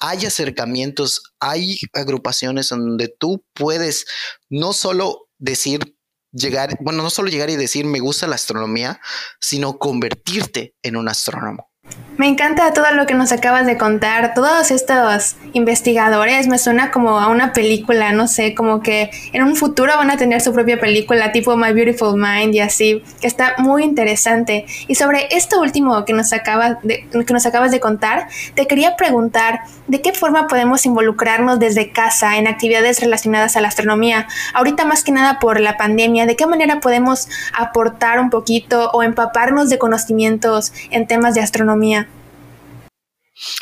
[0.00, 4.06] hay acercamientos, hay agrupaciones donde tú puedes
[4.48, 5.96] no solo decir,
[6.32, 9.00] llegar, bueno, no solo llegar y decir me gusta la astronomía,
[9.40, 11.73] sino convertirte en un astrónomo.
[12.16, 14.34] Me encanta todo lo que nos acabas de contar.
[14.34, 19.56] Todos estos investigadores me suena como a una película, no sé, como que en un
[19.56, 23.54] futuro van a tener su propia película tipo My Beautiful Mind y así, que está
[23.58, 24.64] muy interesante.
[24.86, 28.94] Y sobre esto último que nos, acabas de, que nos acabas de contar, te quería
[28.94, 34.28] preguntar, ¿de qué forma podemos involucrarnos desde casa en actividades relacionadas a la astronomía?
[34.54, 39.02] Ahorita más que nada por la pandemia, ¿de qué manera podemos aportar un poquito o
[39.02, 42.03] empaparnos de conocimientos en temas de astronomía?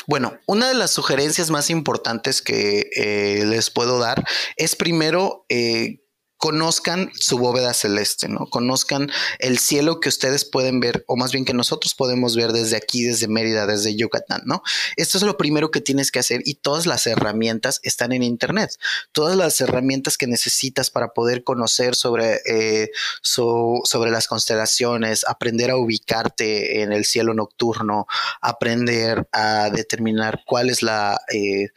[0.07, 4.23] Bueno, una de las sugerencias más importantes que eh, les puedo dar
[4.55, 6.02] es primero eh,
[6.43, 8.47] conozcan su bóveda celeste, ¿no?
[8.47, 12.75] Conozcan el cielo que ustedes pueden ver, o más bien que nosotros podemos ver desde
[12.75, 14.61] aquí, desde Mérida, desde Yucatán, ¿no?
[14.97, 18.71] Esto es lo primero que tienes que hacer y todas las herramientas están en Internet.
[19.13, 25.77] Todas las herramientas que necesitas para poder conocer sobre, eh, sobre las constelaciones, aprender a
[25.77, 28.05] ubicarte en el cielo nocturno,
[28.41, 31.21] aprender a determinar cuál es la...
[31.33, 31.69] Eh,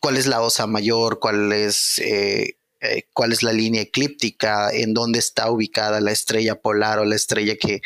[0.00, 4.92] cuál es la osa mayor, cuál es eh, eh, cuál es la línea eclíptica, en
[4.92, 7.80] dónde está ubicada la estrella polar o la estrella que,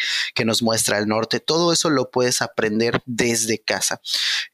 [0.44, 1.40] nos muestra el norte.
[1.40, 4.00] Todo eso lo puedes aprender desde casa.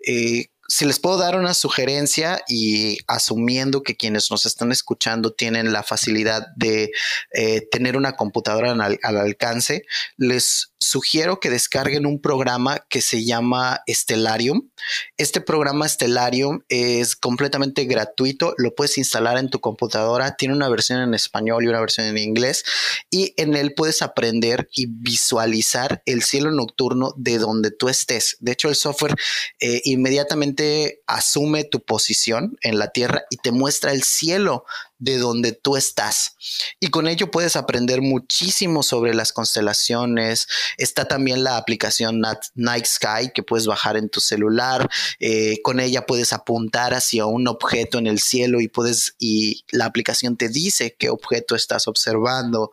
[0.07, 5.71] Eh, si les puedo dar una sugerencia y asumiendo que quienes nos están escuchando tienen
[5.71, 6.93] la facilidad de
[7.35, 9.85] eh, tener una computadora al, alcance,
[10.17, 14.71] les sugiero que descarguen un programa que se llama Stellarium.
[15.17, 21.01] Este programa Stellarium es completamente gratuito, lo puedes instalar en tu computadora, tiene una versión
[21.01, 22.65] en español y una versión en inglés
[23.11, 28.37] y en él puedes aprender y visualizar el cielo nocturno de donde tú estés.
[28.41, 29.15] De hecho, el software
[29.61, 34.65] eh, inmediatamente asume tu posición en la Tierra y te muestra el cielo
[35.03, 36.37] de donde tú estás.
[36.79, 40.47] Y con ello puedes aprender muchísimo sobre las constelaciones.
[40.79, 42.23] Está también la aplicación
[42.55, 44.89] Night Sky que puedes bajar en tu celular.
[45.19, 49.87] Eh, con ella puedes apuntar hacia un objeto en el cielo y puedes, y la
[49.87, 52.71] aplicación te dice qué objeto estás observando.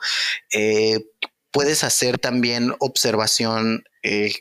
[0.51, 1.07] Eh,
[1.49, 4.31] puedes hacer también observación eh,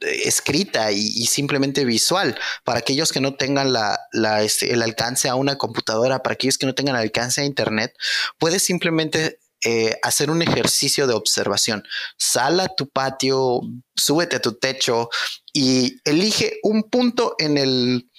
[0.00, 2.38] escrita y, simplemente visual.
[2.64, 3.98] Para aquellos que no tengan la,
[4.42, 7.94] este, el alcance a una computadora, para aquellos que no tengan alcance a Internet,
[8.38, 11.82] puedes simplemente eh, hacer un ejercicio de observación.
[12.18, 13.60] Sal a tu patio,
[13.94, 15.08] súbete a tu techo
[15.52, 18.10] y elige un punto en el,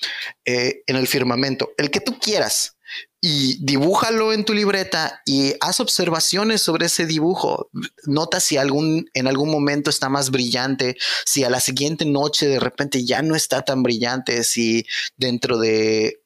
[0.46, 2.77] eh, en el firmamento, el que tú quieras
[3.20, 7.70] y dibújalo en tu libreta y haz observaciones sobre ese dibujo.
[8.06, 12.60] Nota si algún, en algún momento está más brillante, si a la siguiente noche de
[12.60, 16.22] repente ya no está tan brillante, si dentro de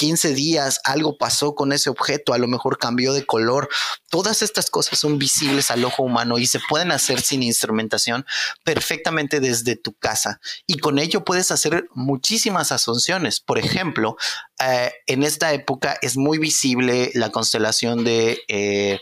[0.00, 3.68] 15 eh, días algo pasó con ese objeto, a lo mejor cambió de color.
[4.08, 8.24] Todas estas cosas son visibles al ojo humano y se pueden hacer sin instrumentación
[8.64, 10.40] perfectamente desde tu casa.
[10.66, 13.40] Y con ello puedes hacer muchísimas asunciones.
[13.40, 14.16] Por ejemplo,
[14.58, 19.00] eh, en esta época es muy visible la constelación de eh,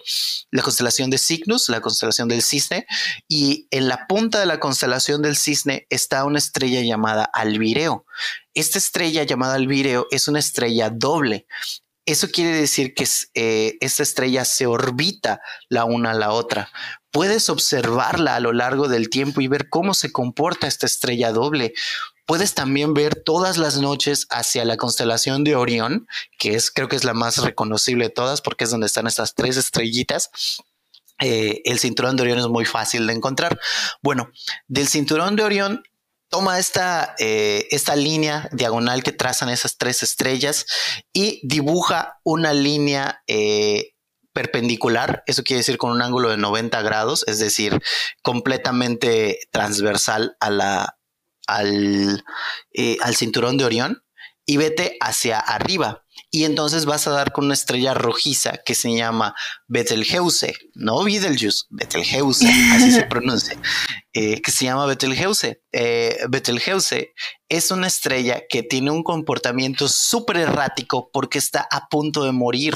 [0.50, 2.86] la constelación de Cygnus, la constelación del cisne,
[3.28, 8.04] y en la punta de la constelación del cisne está una estrella llamada Albireo.
[8.54, 11.46] Esta estrella llamada Albireo es una estrella doble.
[12.06, 16.70] Eso quiere decir que eh, esta estrella se orbita la una a la otra.
[17.10, 21.74] Puedes observarla a lo largo del tiempo y ver cómo se comporta esta estrella doble.
[22.24, 26.06] Puedes también ver todas las noches hacia la constelación de Orión,
[26.38, 29.34] que es creo que es la más reconocible de todas porque es donde están estas
[29.34, 30.30] tres estrellitas.
[31.20, 33.58] Eh, el cinturón de Orión es muy fácil de encontrar.
[34.02, 34.30] Bueno,
[34.66, 35.82] del cinturón de Orión
[36.28, 40.66] toma esta, eh, esta línea diagonal que trazan esas tres estrellas
[41.12, 43.94] y dibuja una línea eh,
[44.32, 47.82] perpendicular, eso quiere decir con un ángulo de 90 grados, es decir,
[48.22, 50.98] completamente transversal a la,
[51.46, 52.24] al,
[52.72, 54.04] eh, al cinturón de Orión.
[54.46, 58.94] Y vete hacia arriba y entonces vas a dar con una estrella rojiza que se
[58.94, 59.34] llama
[59.66, 63.56] Betelgeuse, no Betelgeuse, Betelgeuse, así se pronuncia,
[64.12, 65.62] eh, que se llama Betelgeuse.
[65.72, 67.12] Eh, Betelgeuse
[67.48, 72.74] es una estrella que tiene un comportamiento súper errático porque está a punto de morir.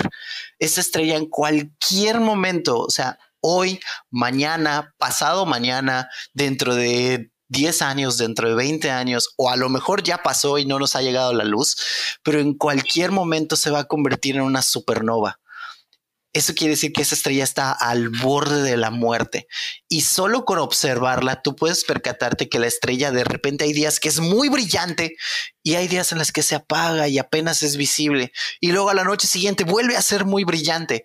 [0.59, 8.19] Esta estrella en cualquier momento, o sea, hoy, mañana, pasado mañana, dentro de 10 años,
[8.19, 11.33] dentro de 20 años, o a lo mejor ya pasó y no nos ha llegado
[11.35, 11.77] la luz,
[12.23, 15.39] pero en cualquier momento se va a convertir en una supernova.
[16.35, 19.49] Eso quiere decir que esa estrella está al borde de la muerte
[19.87, 24.09] y solo con observarla tú puedes percatarte que la estrella de repente hay días que
[24.09, 25.15] es muy brillante
[25.63, 28.95] y hay días en las que se apaga y apenas es visible y luego a
[28.95, 31.05] la noche siguiente vuelve a ser muy brillante.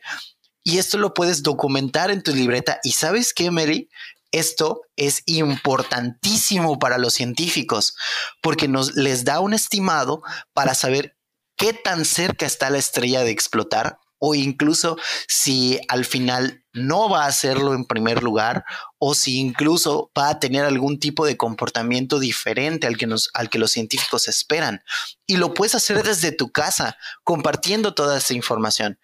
[0.63, 2.79] Y esto lo puedes documentar en tu libreta.
[2.83, 3.89] ¿Y sabes qué, Mary?
[4.31, 7.95] Esto es importantísimo para los científicos
[8.41, 10.21] porque nos les da un estimado
[10.53, 11.17] para saber
[11.57, 14.97] qué tan cerca está la estrella de explotar o incluso
[15.27, 18.63] si al final no va a hacerlo en primer lugar
[18.99, 23.49] o si incluso va a tener algún tipo de comportamiento diferente al que, nos, al
[23.49, 24.83] que los científicos esperan.
[25.25, 28.99] Y lo puedes hacer desde tu casa, compartiendo toda esa información.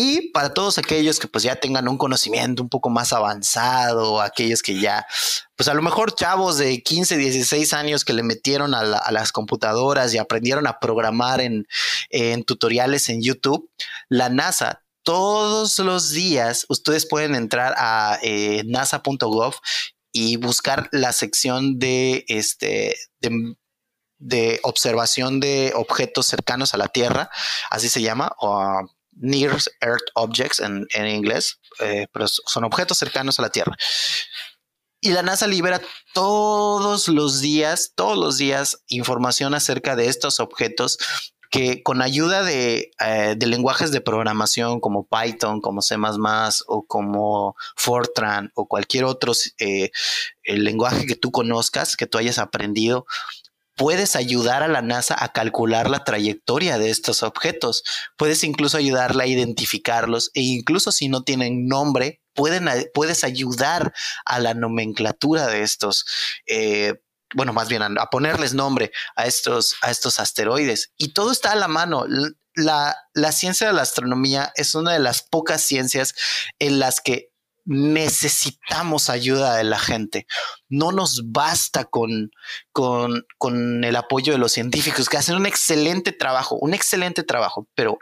[0.00, 4.62] Y para todos aquellos que pues ya tengan un conocimiento un poco más avanzado, aquellos
[4.62, 5.04] que ya,
[5.56, 10.14] pues a lo mejor chavos de 15, 16 años que le metieron a, las computadoras
[10.14, 11.66] y aprendieron a programar en,
[12.10, 13.72] en tutoriales en YouTube,
[14.08, 19.56] la NASA todos los días ustedes pueden entrar a eh, nasa.gov
[20.12, 22.94] y buscar la sección de este
[24.18, 27.30] de, observación de objetos cercanos a la Tierra,
[27.68, 28.86] así se llama, o
[29.20, 33.76] Near Earth Objects en, inglés, eh, pero son objetos cercanos a la Tierra.
[35.00, 35.80] Y la NASA libera
[36.12, 40.98] todos los días, todos los días, información acerca de estos objetos
[41.50, 45.96] que con ayuda de, eh, de, lenguajes de programación como Python, como C
[46.66, 49.90] o como Fortran o cualquier otro eh,
[50.42, 53.06] el lenguaje que tú conozcas, que tú hayas aprendido,
[53.78, 57.84] puedes ayudar a la NASA a calcular la trayectoria de estos objetos.
[58.16, 63.94] Puedes incluso ayudarla a identificarlos e incluso si no tienen nombre, puedes ayudar
[64.26, 66.04] a la nomenclatura de estos.
[66.46, 66.94] Eh,
[67.34, 70.92] bueno, más bien a, ponerles nombre a estos, a estos asteroides.
[70.98, 72.04] Y todo está a la mano.
[72.54, 76.14] La, la ciencia de la astronomía es una de las pocas ciencias
[76.58, 77.27] en las que
[77.68, 80.26] necesitamos ayuda de la gente.
[80.68, 82.30] No nos basta con,
[82.72, 87.68] con, con, el apoyo de los científicos que hacen un excelente trabajo, un excelente trabajo,
[87.74, 87.98] pero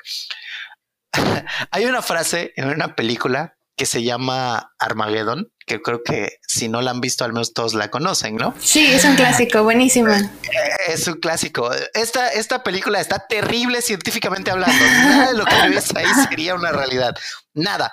[1.72, 6.80] hay una frase en una película que se llama Armageddon, que creo que si no
[6.80, 8.54] la han visto, al menos todos la conocen, ¿no?
[8.58, 10.12] Sí, es un clásico, buenísimo.
[10.12, 10.30] Eh,
[10.88, 11.70] es un clásico.
[11.92, 14.82] Esta, esta película está terrible científicamente hablando.
[14.82, 17.14] Nada de lo que ves ahí sería una realidad.
[17.52, 17.92] Nada.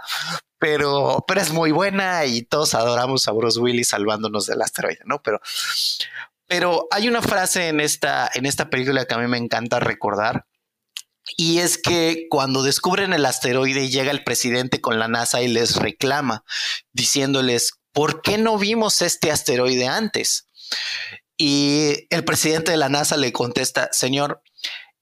[0.58, 5.22] Pero, pero es muy buena y todos adoramos a Bruce Willis salvándonos del asteroide, ¿no?
[5.22, 5.42] Pero,
[6.48, 10.46] pero hay una frase en esta, en esta película que a mí me encanta recordar
[11.38, 15.78] y es que cuando descubren el asteroide llega el presidente con la NASA y les
[15.78, 16.44] reclama,
[16.92, 20.48] diciéndoles, ¿por qué no vimos este asteroide antes?
[21.38, 24.42] Y el presidente de la NASA le contesta, señor,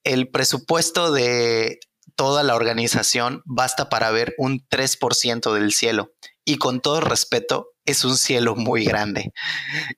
[0.04, 1.80] el presupuesto de
[2.16, 6.14] toda la organización basta para ver un 3% del cielo.
[6.46, 9.32] Y con todo respeto, es un cielo muy grande.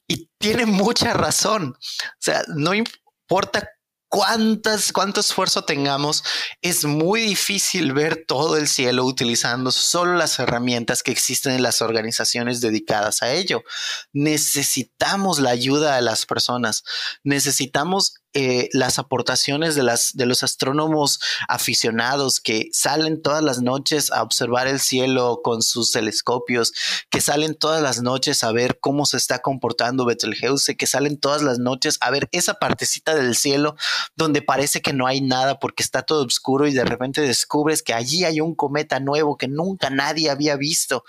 [0.08, 1.76] Y tiene mucha razón.
[1.78, 3.70] O sea, no importa
[4.14, 6.24] cuántas, cuánto esfuerzo tengamos,
[6.62, 11.82] es muy difícil ver todo el cielo utilizando solo las herramientas que existen en las
[11.82, 13.64] organizaciones dedicadas a ello.
[14.12, 16.84] Necesitamos la ayuda de las personas,
[17.24, 24.12] necesitamos eh, las aportaciones de, las, de los astrónomos aficionados que salen todas las noches
[24.12, 26.74] a observar el cielo con sus telescopios,
[27.12, 31.44] que salen todas las noches a ver cómo se está comportando Betelgeuse, que salen todas
[31.44, 33.76] las noches a ver esa partecita del cielo
[34.16, 37.94] donde parece que no hay nada porque está todo oscuro y de repente descubres que
[37.94, 41.04] allí hay un cometa nuevo que nunca nadie había visto.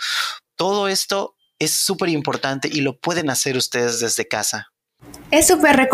[0.57, 4.74] Todo esto es súper importante y lo pueden hacer ustedes desde casa.
[5.35, 5.91] Es súper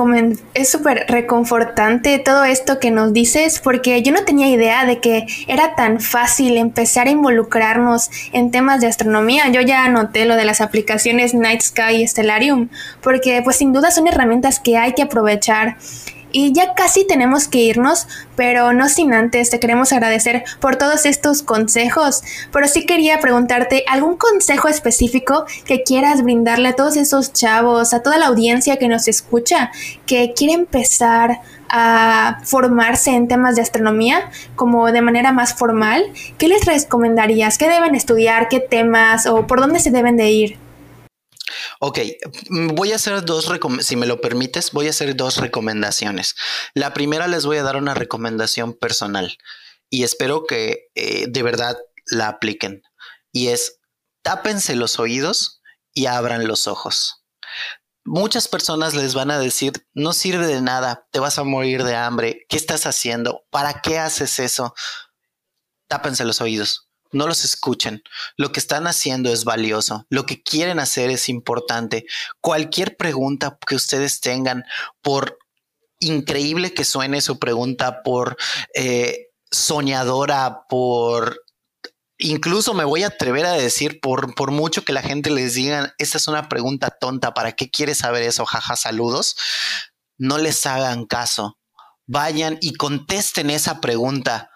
[0.53, 5.75] es reconfortante todo esto que nos dices porque yo no tenía idea de que era
[5.77, 9.49] tan fácil empezar a involucrarnos en temas de astronomía.
[9.49, 12.69] Yo ya anoté lo de las aplicaciones Night Sky y Stellarium
[13.03, 15.79] porque pues sin duda son herramientas que hay que aprovechar
[16.33, 18.07] y ya casi tenemos que irnos,
[18.37, 22.23] pero no sin antes te queremos agradecer por todos estos consejos.
[22.53, 28.03] Pero sí quería preguntarte algún consejo específico que quieras brindarle a todos esos chavos, a
[28.03, 29.71] toda la audiencia que nos escucha,
[30.07, 36.05] que quiere empezar a formarse en temas de astronomía como de manera más formal.
[36.37, 37.59] ¿Qué les recomendarías?
[37.59, 38.49] ¿Qué deben estudiar?
[38.49, 39.27] ¿Qué temas?
[39.27, 40.70] ¿O por dónde se deben de ir?
[41.79, 41.99] Ok,
[42.49, 46.35] voy a hacer dos, si me lo permites, voy a hacer dos recomendaciones.
[46.75, 49.39] La primera les voy a dar una recomendación personal
[49.89, 52.83] y espero que eh, de verdad la apliquen.
[53.33, 53.79] Y es,
[54.23, 55.63] tápense los oídos
[55.95, 57.25] y abran los ojos.
[58.05, 61.97] Muchas personas les van a decir, no sirve de nada, te vas a morir de
[61.97, 63.45] hambre, ¿qué estás haciendo?
[63.51, 64.75] ¿Para qué haces eso?
[65.87, 68.03] Tápense los oídos no los escuchen.
[68.37, 70.07] Lo que están haciendo es valioso.
[70.11, 72.07] Lo que quieren hacer es importante.
[72.41, 74.65] Cualquier pregunta que ustedes tengan,
[75.03, 75.39] por
[75.99, 78.37] increíble que suene su pregunta, por
[78.75, 81.43] eh, soñadora, por
[82.19, 85.95] incluso me voy a atrever a decir, por, por mucho que la gente les diga,
[85.99, 88.45] esta es una pregunta tonta, ¿para qué quieres saber eso?
[88.45, 89.37] Jaja, saludos.
[90.19, 91.59] No les hagan caso.
[92.07, 94.51] Vayan y contesten esa pregunta.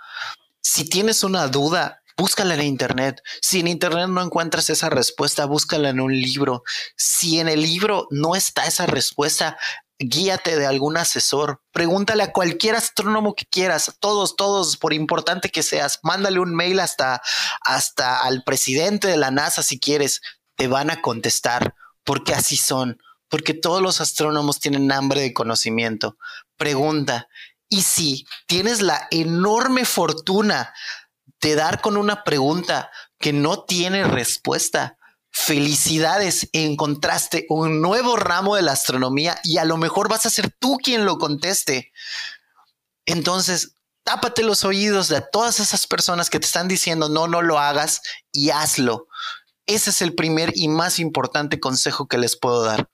[0.60, 3.22] Si tienes una duda, búscala en internet.
[3.40, 6.62] Si en internet no encuentras esa respuesta, búscala en un libro.
[6.96, 9.56] Si en el libro no está esa respuesta,
[9.98, 15.62] guíate de algún asesor, pregúntale a cualquier astrónomo que quieras, todos, todos, por importante que
[15.62, 17.22] seas, mándale un mail hasta,
[17.60, 20.20] hasta al presidente de la NASA si quieres,
[20.56, 26.16] te van a contestar, porque así son, porque todos los astrónomos tienen hambre de conocimiento.
[26.56, 27.28] Pregunta,
[27.68, 30.72] y si tienes la enorme fortuna
[31.44, 34.96] de dar con una pregunta que no tiene respuesta,
[35.30, 40.50] felicidades, encontraste un nuevo ramo de la astronomía y a lo mejor vas a ser
[40.58, 41.92] tú quien lo conteste.
[43.04, 47.58] Entonces, tápate los oídos de todas esas personas que te están diciendo no, no lo
[47.58, 48.00] hagas
[48.32, 49.06] y hazlo.
[49.66, 52.88] Ese es el primer y más importante consejo que les puedo dar.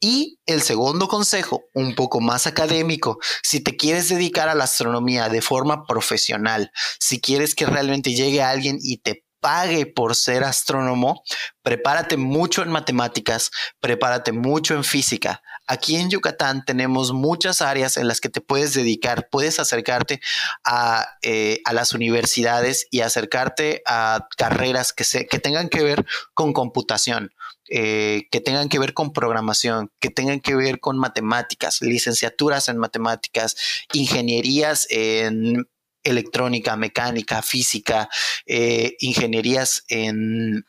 [0.00, 5.28] Y el segundo consejo, un poco más académico, si te quieres dedicar a la astronomía
[5.28, 11.22] de forma profesional, si quieres que realmente llegue alguien y te pague por ser astrónomo,
[11.62, 15.42] prepárate mucho en matemáticas, prepárate mucho en física.
[15.66, 20.20] Aquí en Yucatán tenemos muchas áreas en las que te puedes dedicar, puedes acercarte
[20.64, 26.52] a, eh, las universidades y acercarte a carreras que, se, que tengan que ver con
[26.52, 27.32] computación.
[27.72, 32.78] Eh, que tengan que ver con programación, que tengan que ver con matemáticas, licenciaturas en
[32.78, 33.54] matemáticas,
[33.92, 35.68] ingenierías en
[36.02, 38.08] electrónica, mecánica, física,
[38.46, 40.64] eh, ingenierías en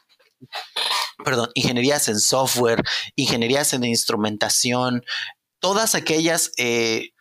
[1.24, 2.84] perdón, ingenierías en software,
[3.16, 5.04] ingenierías en instrumentación,
[5.60, 7.14] todas aquellas eh,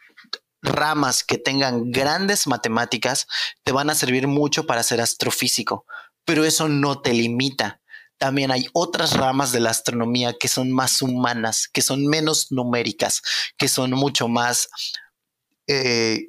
[0.63, 3.27] ramas que tengan grandes matemáticas
[3.65, 5.87] te van a servir mucho para ser astrofísico,
[6.25, 7.80] pero eso no te limita.
[8.21, 13.23] También hay otras ramas de la astronomía que son más humanas, que son menos numéricas,
[13.57, 14.69] que son mucho más
[15.67, 16.27] eh,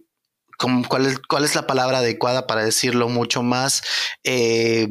[0.87, 3.81] cuál, es, la palabra adecuada para decirlo mucho más.
[4.23, 4.87] Eh,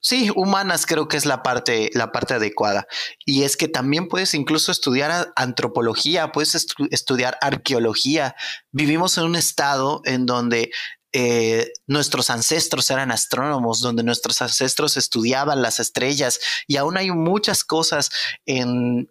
[0.00, 2.86] sí, humanas creo que es la parte, la parte adecuada.
[3.26, 8.34] Y es que también puedes incluso estudiar antropología, puedes estudiar arqueología.
[8.72, 10.70] Vivimos en un estado en donde
[11.12, 17.64] eh, nuestros ancestros eran astrónomos, donde nuestros ancestros estudiaban las estrellas y aún hay muchas
[17.64, 18.10] cosas
[18.46, 19.08] en,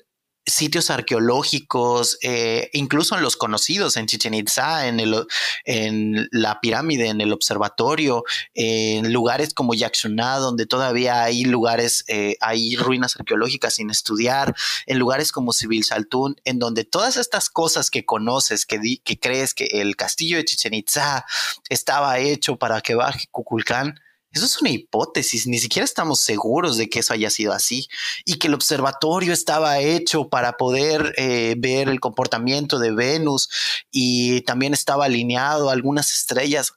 [0.47, 5.27] sitios arqueológicos, eh, incluso en los conocidos, en Chichen Itza, en, el,
[5.65, 8.23] en la pirámide, en el observatorio,
[8.53, 14.97] en lugares como Yaxuná, donde todavía hay lugares, eh, hay ruinas arqueológicas sin estudiar, en
[14.97, 19.65] lugares como Sibil Saltún, en donde todas estas cosas que conoces, que, que crees que
[19.65, 21.25] el castillo de Chichen Itza
[21.69, 23.99] estaba hecho para que baje Cuculcán,
[24.37, 27.87] eso es una hipótesis, ni siquiera estamos seguros de que eso haya sido así
[28.25, 33.49] y que el observatorio estaba hecho para poder eh, ver el comportamiento de Venus
[33.91, 36.73] y también estaba alineado a algunas estrellas.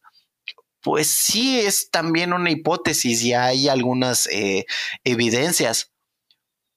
[0.82, 4.64] Pues sí, es también una hipótesis y hay algunas eh,
[5.04, 5.92] evidencias,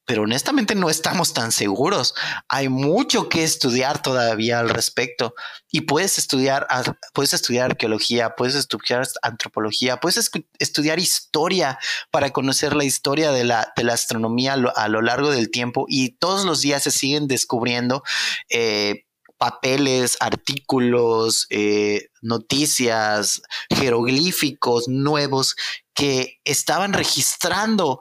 [0.06, 2.14] pero honestamente no estamos tan seguros.
[2.48, 5.34] Hay mucho que estudiar todavía al respecto
[5.72, 6.68] y puedes estudiar,
[7.14, 10.30] puedes estudiar arqueología, puedes estudiar antropología, puedes
[10.60, 11.80] estudiar historia
[12.12, 16.62] para conocer la historia de la, astronomía a lo, largo del tiempo y todos los
[16.62, 18.04] días se siguen descubriendo.
[18.50, 19.06] Eh,
[19.38, 25.58] papeles, artículos, eh, noticias, jeroglíficos nuevos
[25.94, 28.00] que estaban registrando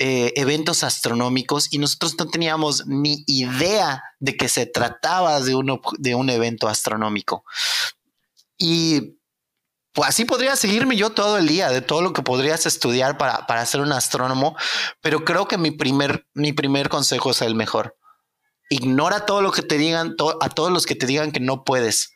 [0.00, 5.80] eh, eventos astronómicos y nosotros no teníamos ni idea de que se trataba de, uno,
[5.98, 7.44] de un evento astronómico.
[8.56, 9.18] Y
[9.92, 13.46] pues así podría seguirme yo todo el día de todo lo que podrías estudiar para,
[13.48, 14.56] para ser un astrónomo,
[15.00, 17.96] pero creo que mi primer, mi primer consejo es el mejor.
[18.70, 22.12] Ignora todo lo que te digan, a todos los que te digan que no puedes.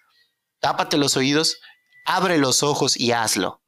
[0.60, 1.58] Tápate los oídos,
[2.04, 3.60] abre los ojos y hazlo.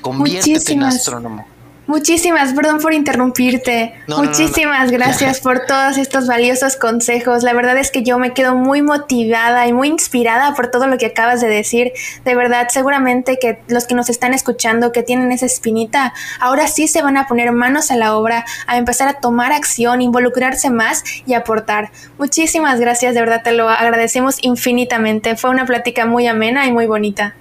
[0.00, 1.55] Conviértete en astrónomo.
[1.86, 3.94] Muchísimas, perdón por interrumpirte.
[4.08, 7.44] Muchísimas gracias por todos estos valiosos consejos.
[7.44, 10.98] La verdad es que yo me quedo muy motivada y muy inspirada por todo lo
[10.98, 11.92] que acabas de decir.
[12.24, 16.88] De verdad, seguramente que los que nos están escuchando, que tienen esa espinita, ahora sí
[16.88, 21.04] se van a poner manos a la obra, a empezar a tomar acción, involucrarse más
[21.24, 21.92] y aportar.
[22.18, 25.36] Muchísimas gracias, de verdad te lo agradecemos infinitamente.
[25.36, 27.34] Fue una plática muy amena y muy bonita.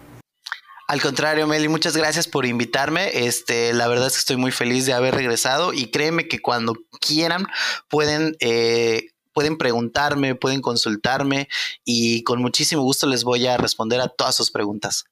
[0.87, 3.25] Al contrario, Meli, muchas gracias por invitarme.
[3.25, 6.75] Este, la verdad es que estoy muy feliz de haber regresado y créeme que cuando
[7.01, 7.47] quieran
[7.89, 11.49] pueden eh, pueden preguntarme, pueden consultarme
[11.83, 15.05] y con muchísimo gusto les voy a responder a todas sus preguntas.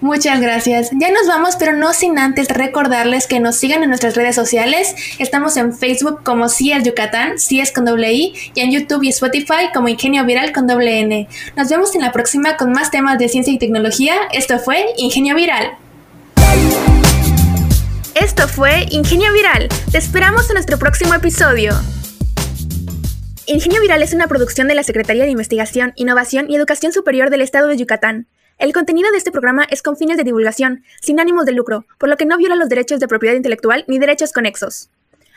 [0.00, 0.90] Muchas gracias.
[0.92, 4.94] Ya nos vamos, pero no sin antes recordarles que nos sigan en nuestras redes sociales.
[5.18, 9.02] Estamos en Facebook como Si es Yucatán, Si es con doble I, y en YouTube
[9.02, 11.28] y Spotify como Ingenio Viral con doble N.
[11.54, 14.14] Nos vemos en la próxima con más temas de ciencia y tecnología.
[14.32, 15.72] Esto fue Ingenio Viral.
[18.14, 19.68] Esto fue Ingenio Viral.
[19.92, 21.74] Te esperamos en nuestro próximo episodio.
[23.46, 27.42] Ingenio Viral es una producción de la Secretaría de Investigación, Innovación y Educación Superior del
[27.42, 28.28] Estado de Yucatán.
[28.60, 32.10] El contenido de este programa es con fines de divulgación, sin ánimos de lucro, por
[32.10, 34.90] lo que no viola los derechos de propiedad intelectual ni derechos conexos.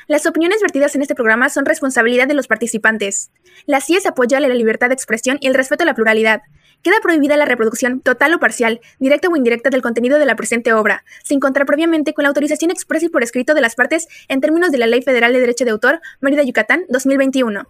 [0.07, 3.31] Las opiniones vertidas en este programa son responsabilidad de los participantes.
[3.65, 6.41] La CIES apoya la libertad de expresión y el respeto a la pluralidad.
[6.81, 10.73] Queda prohibida la reproducción total o parcial, directa o indirecta del contenido de la presente
[10.73, 14.41] obra, sin contar previamente con la autorización expresa y por escrito de las partes en
[14.41, 17.69] términos de la Ley Federal de Derecho de Autor, Mérida, Yucatán, 2021.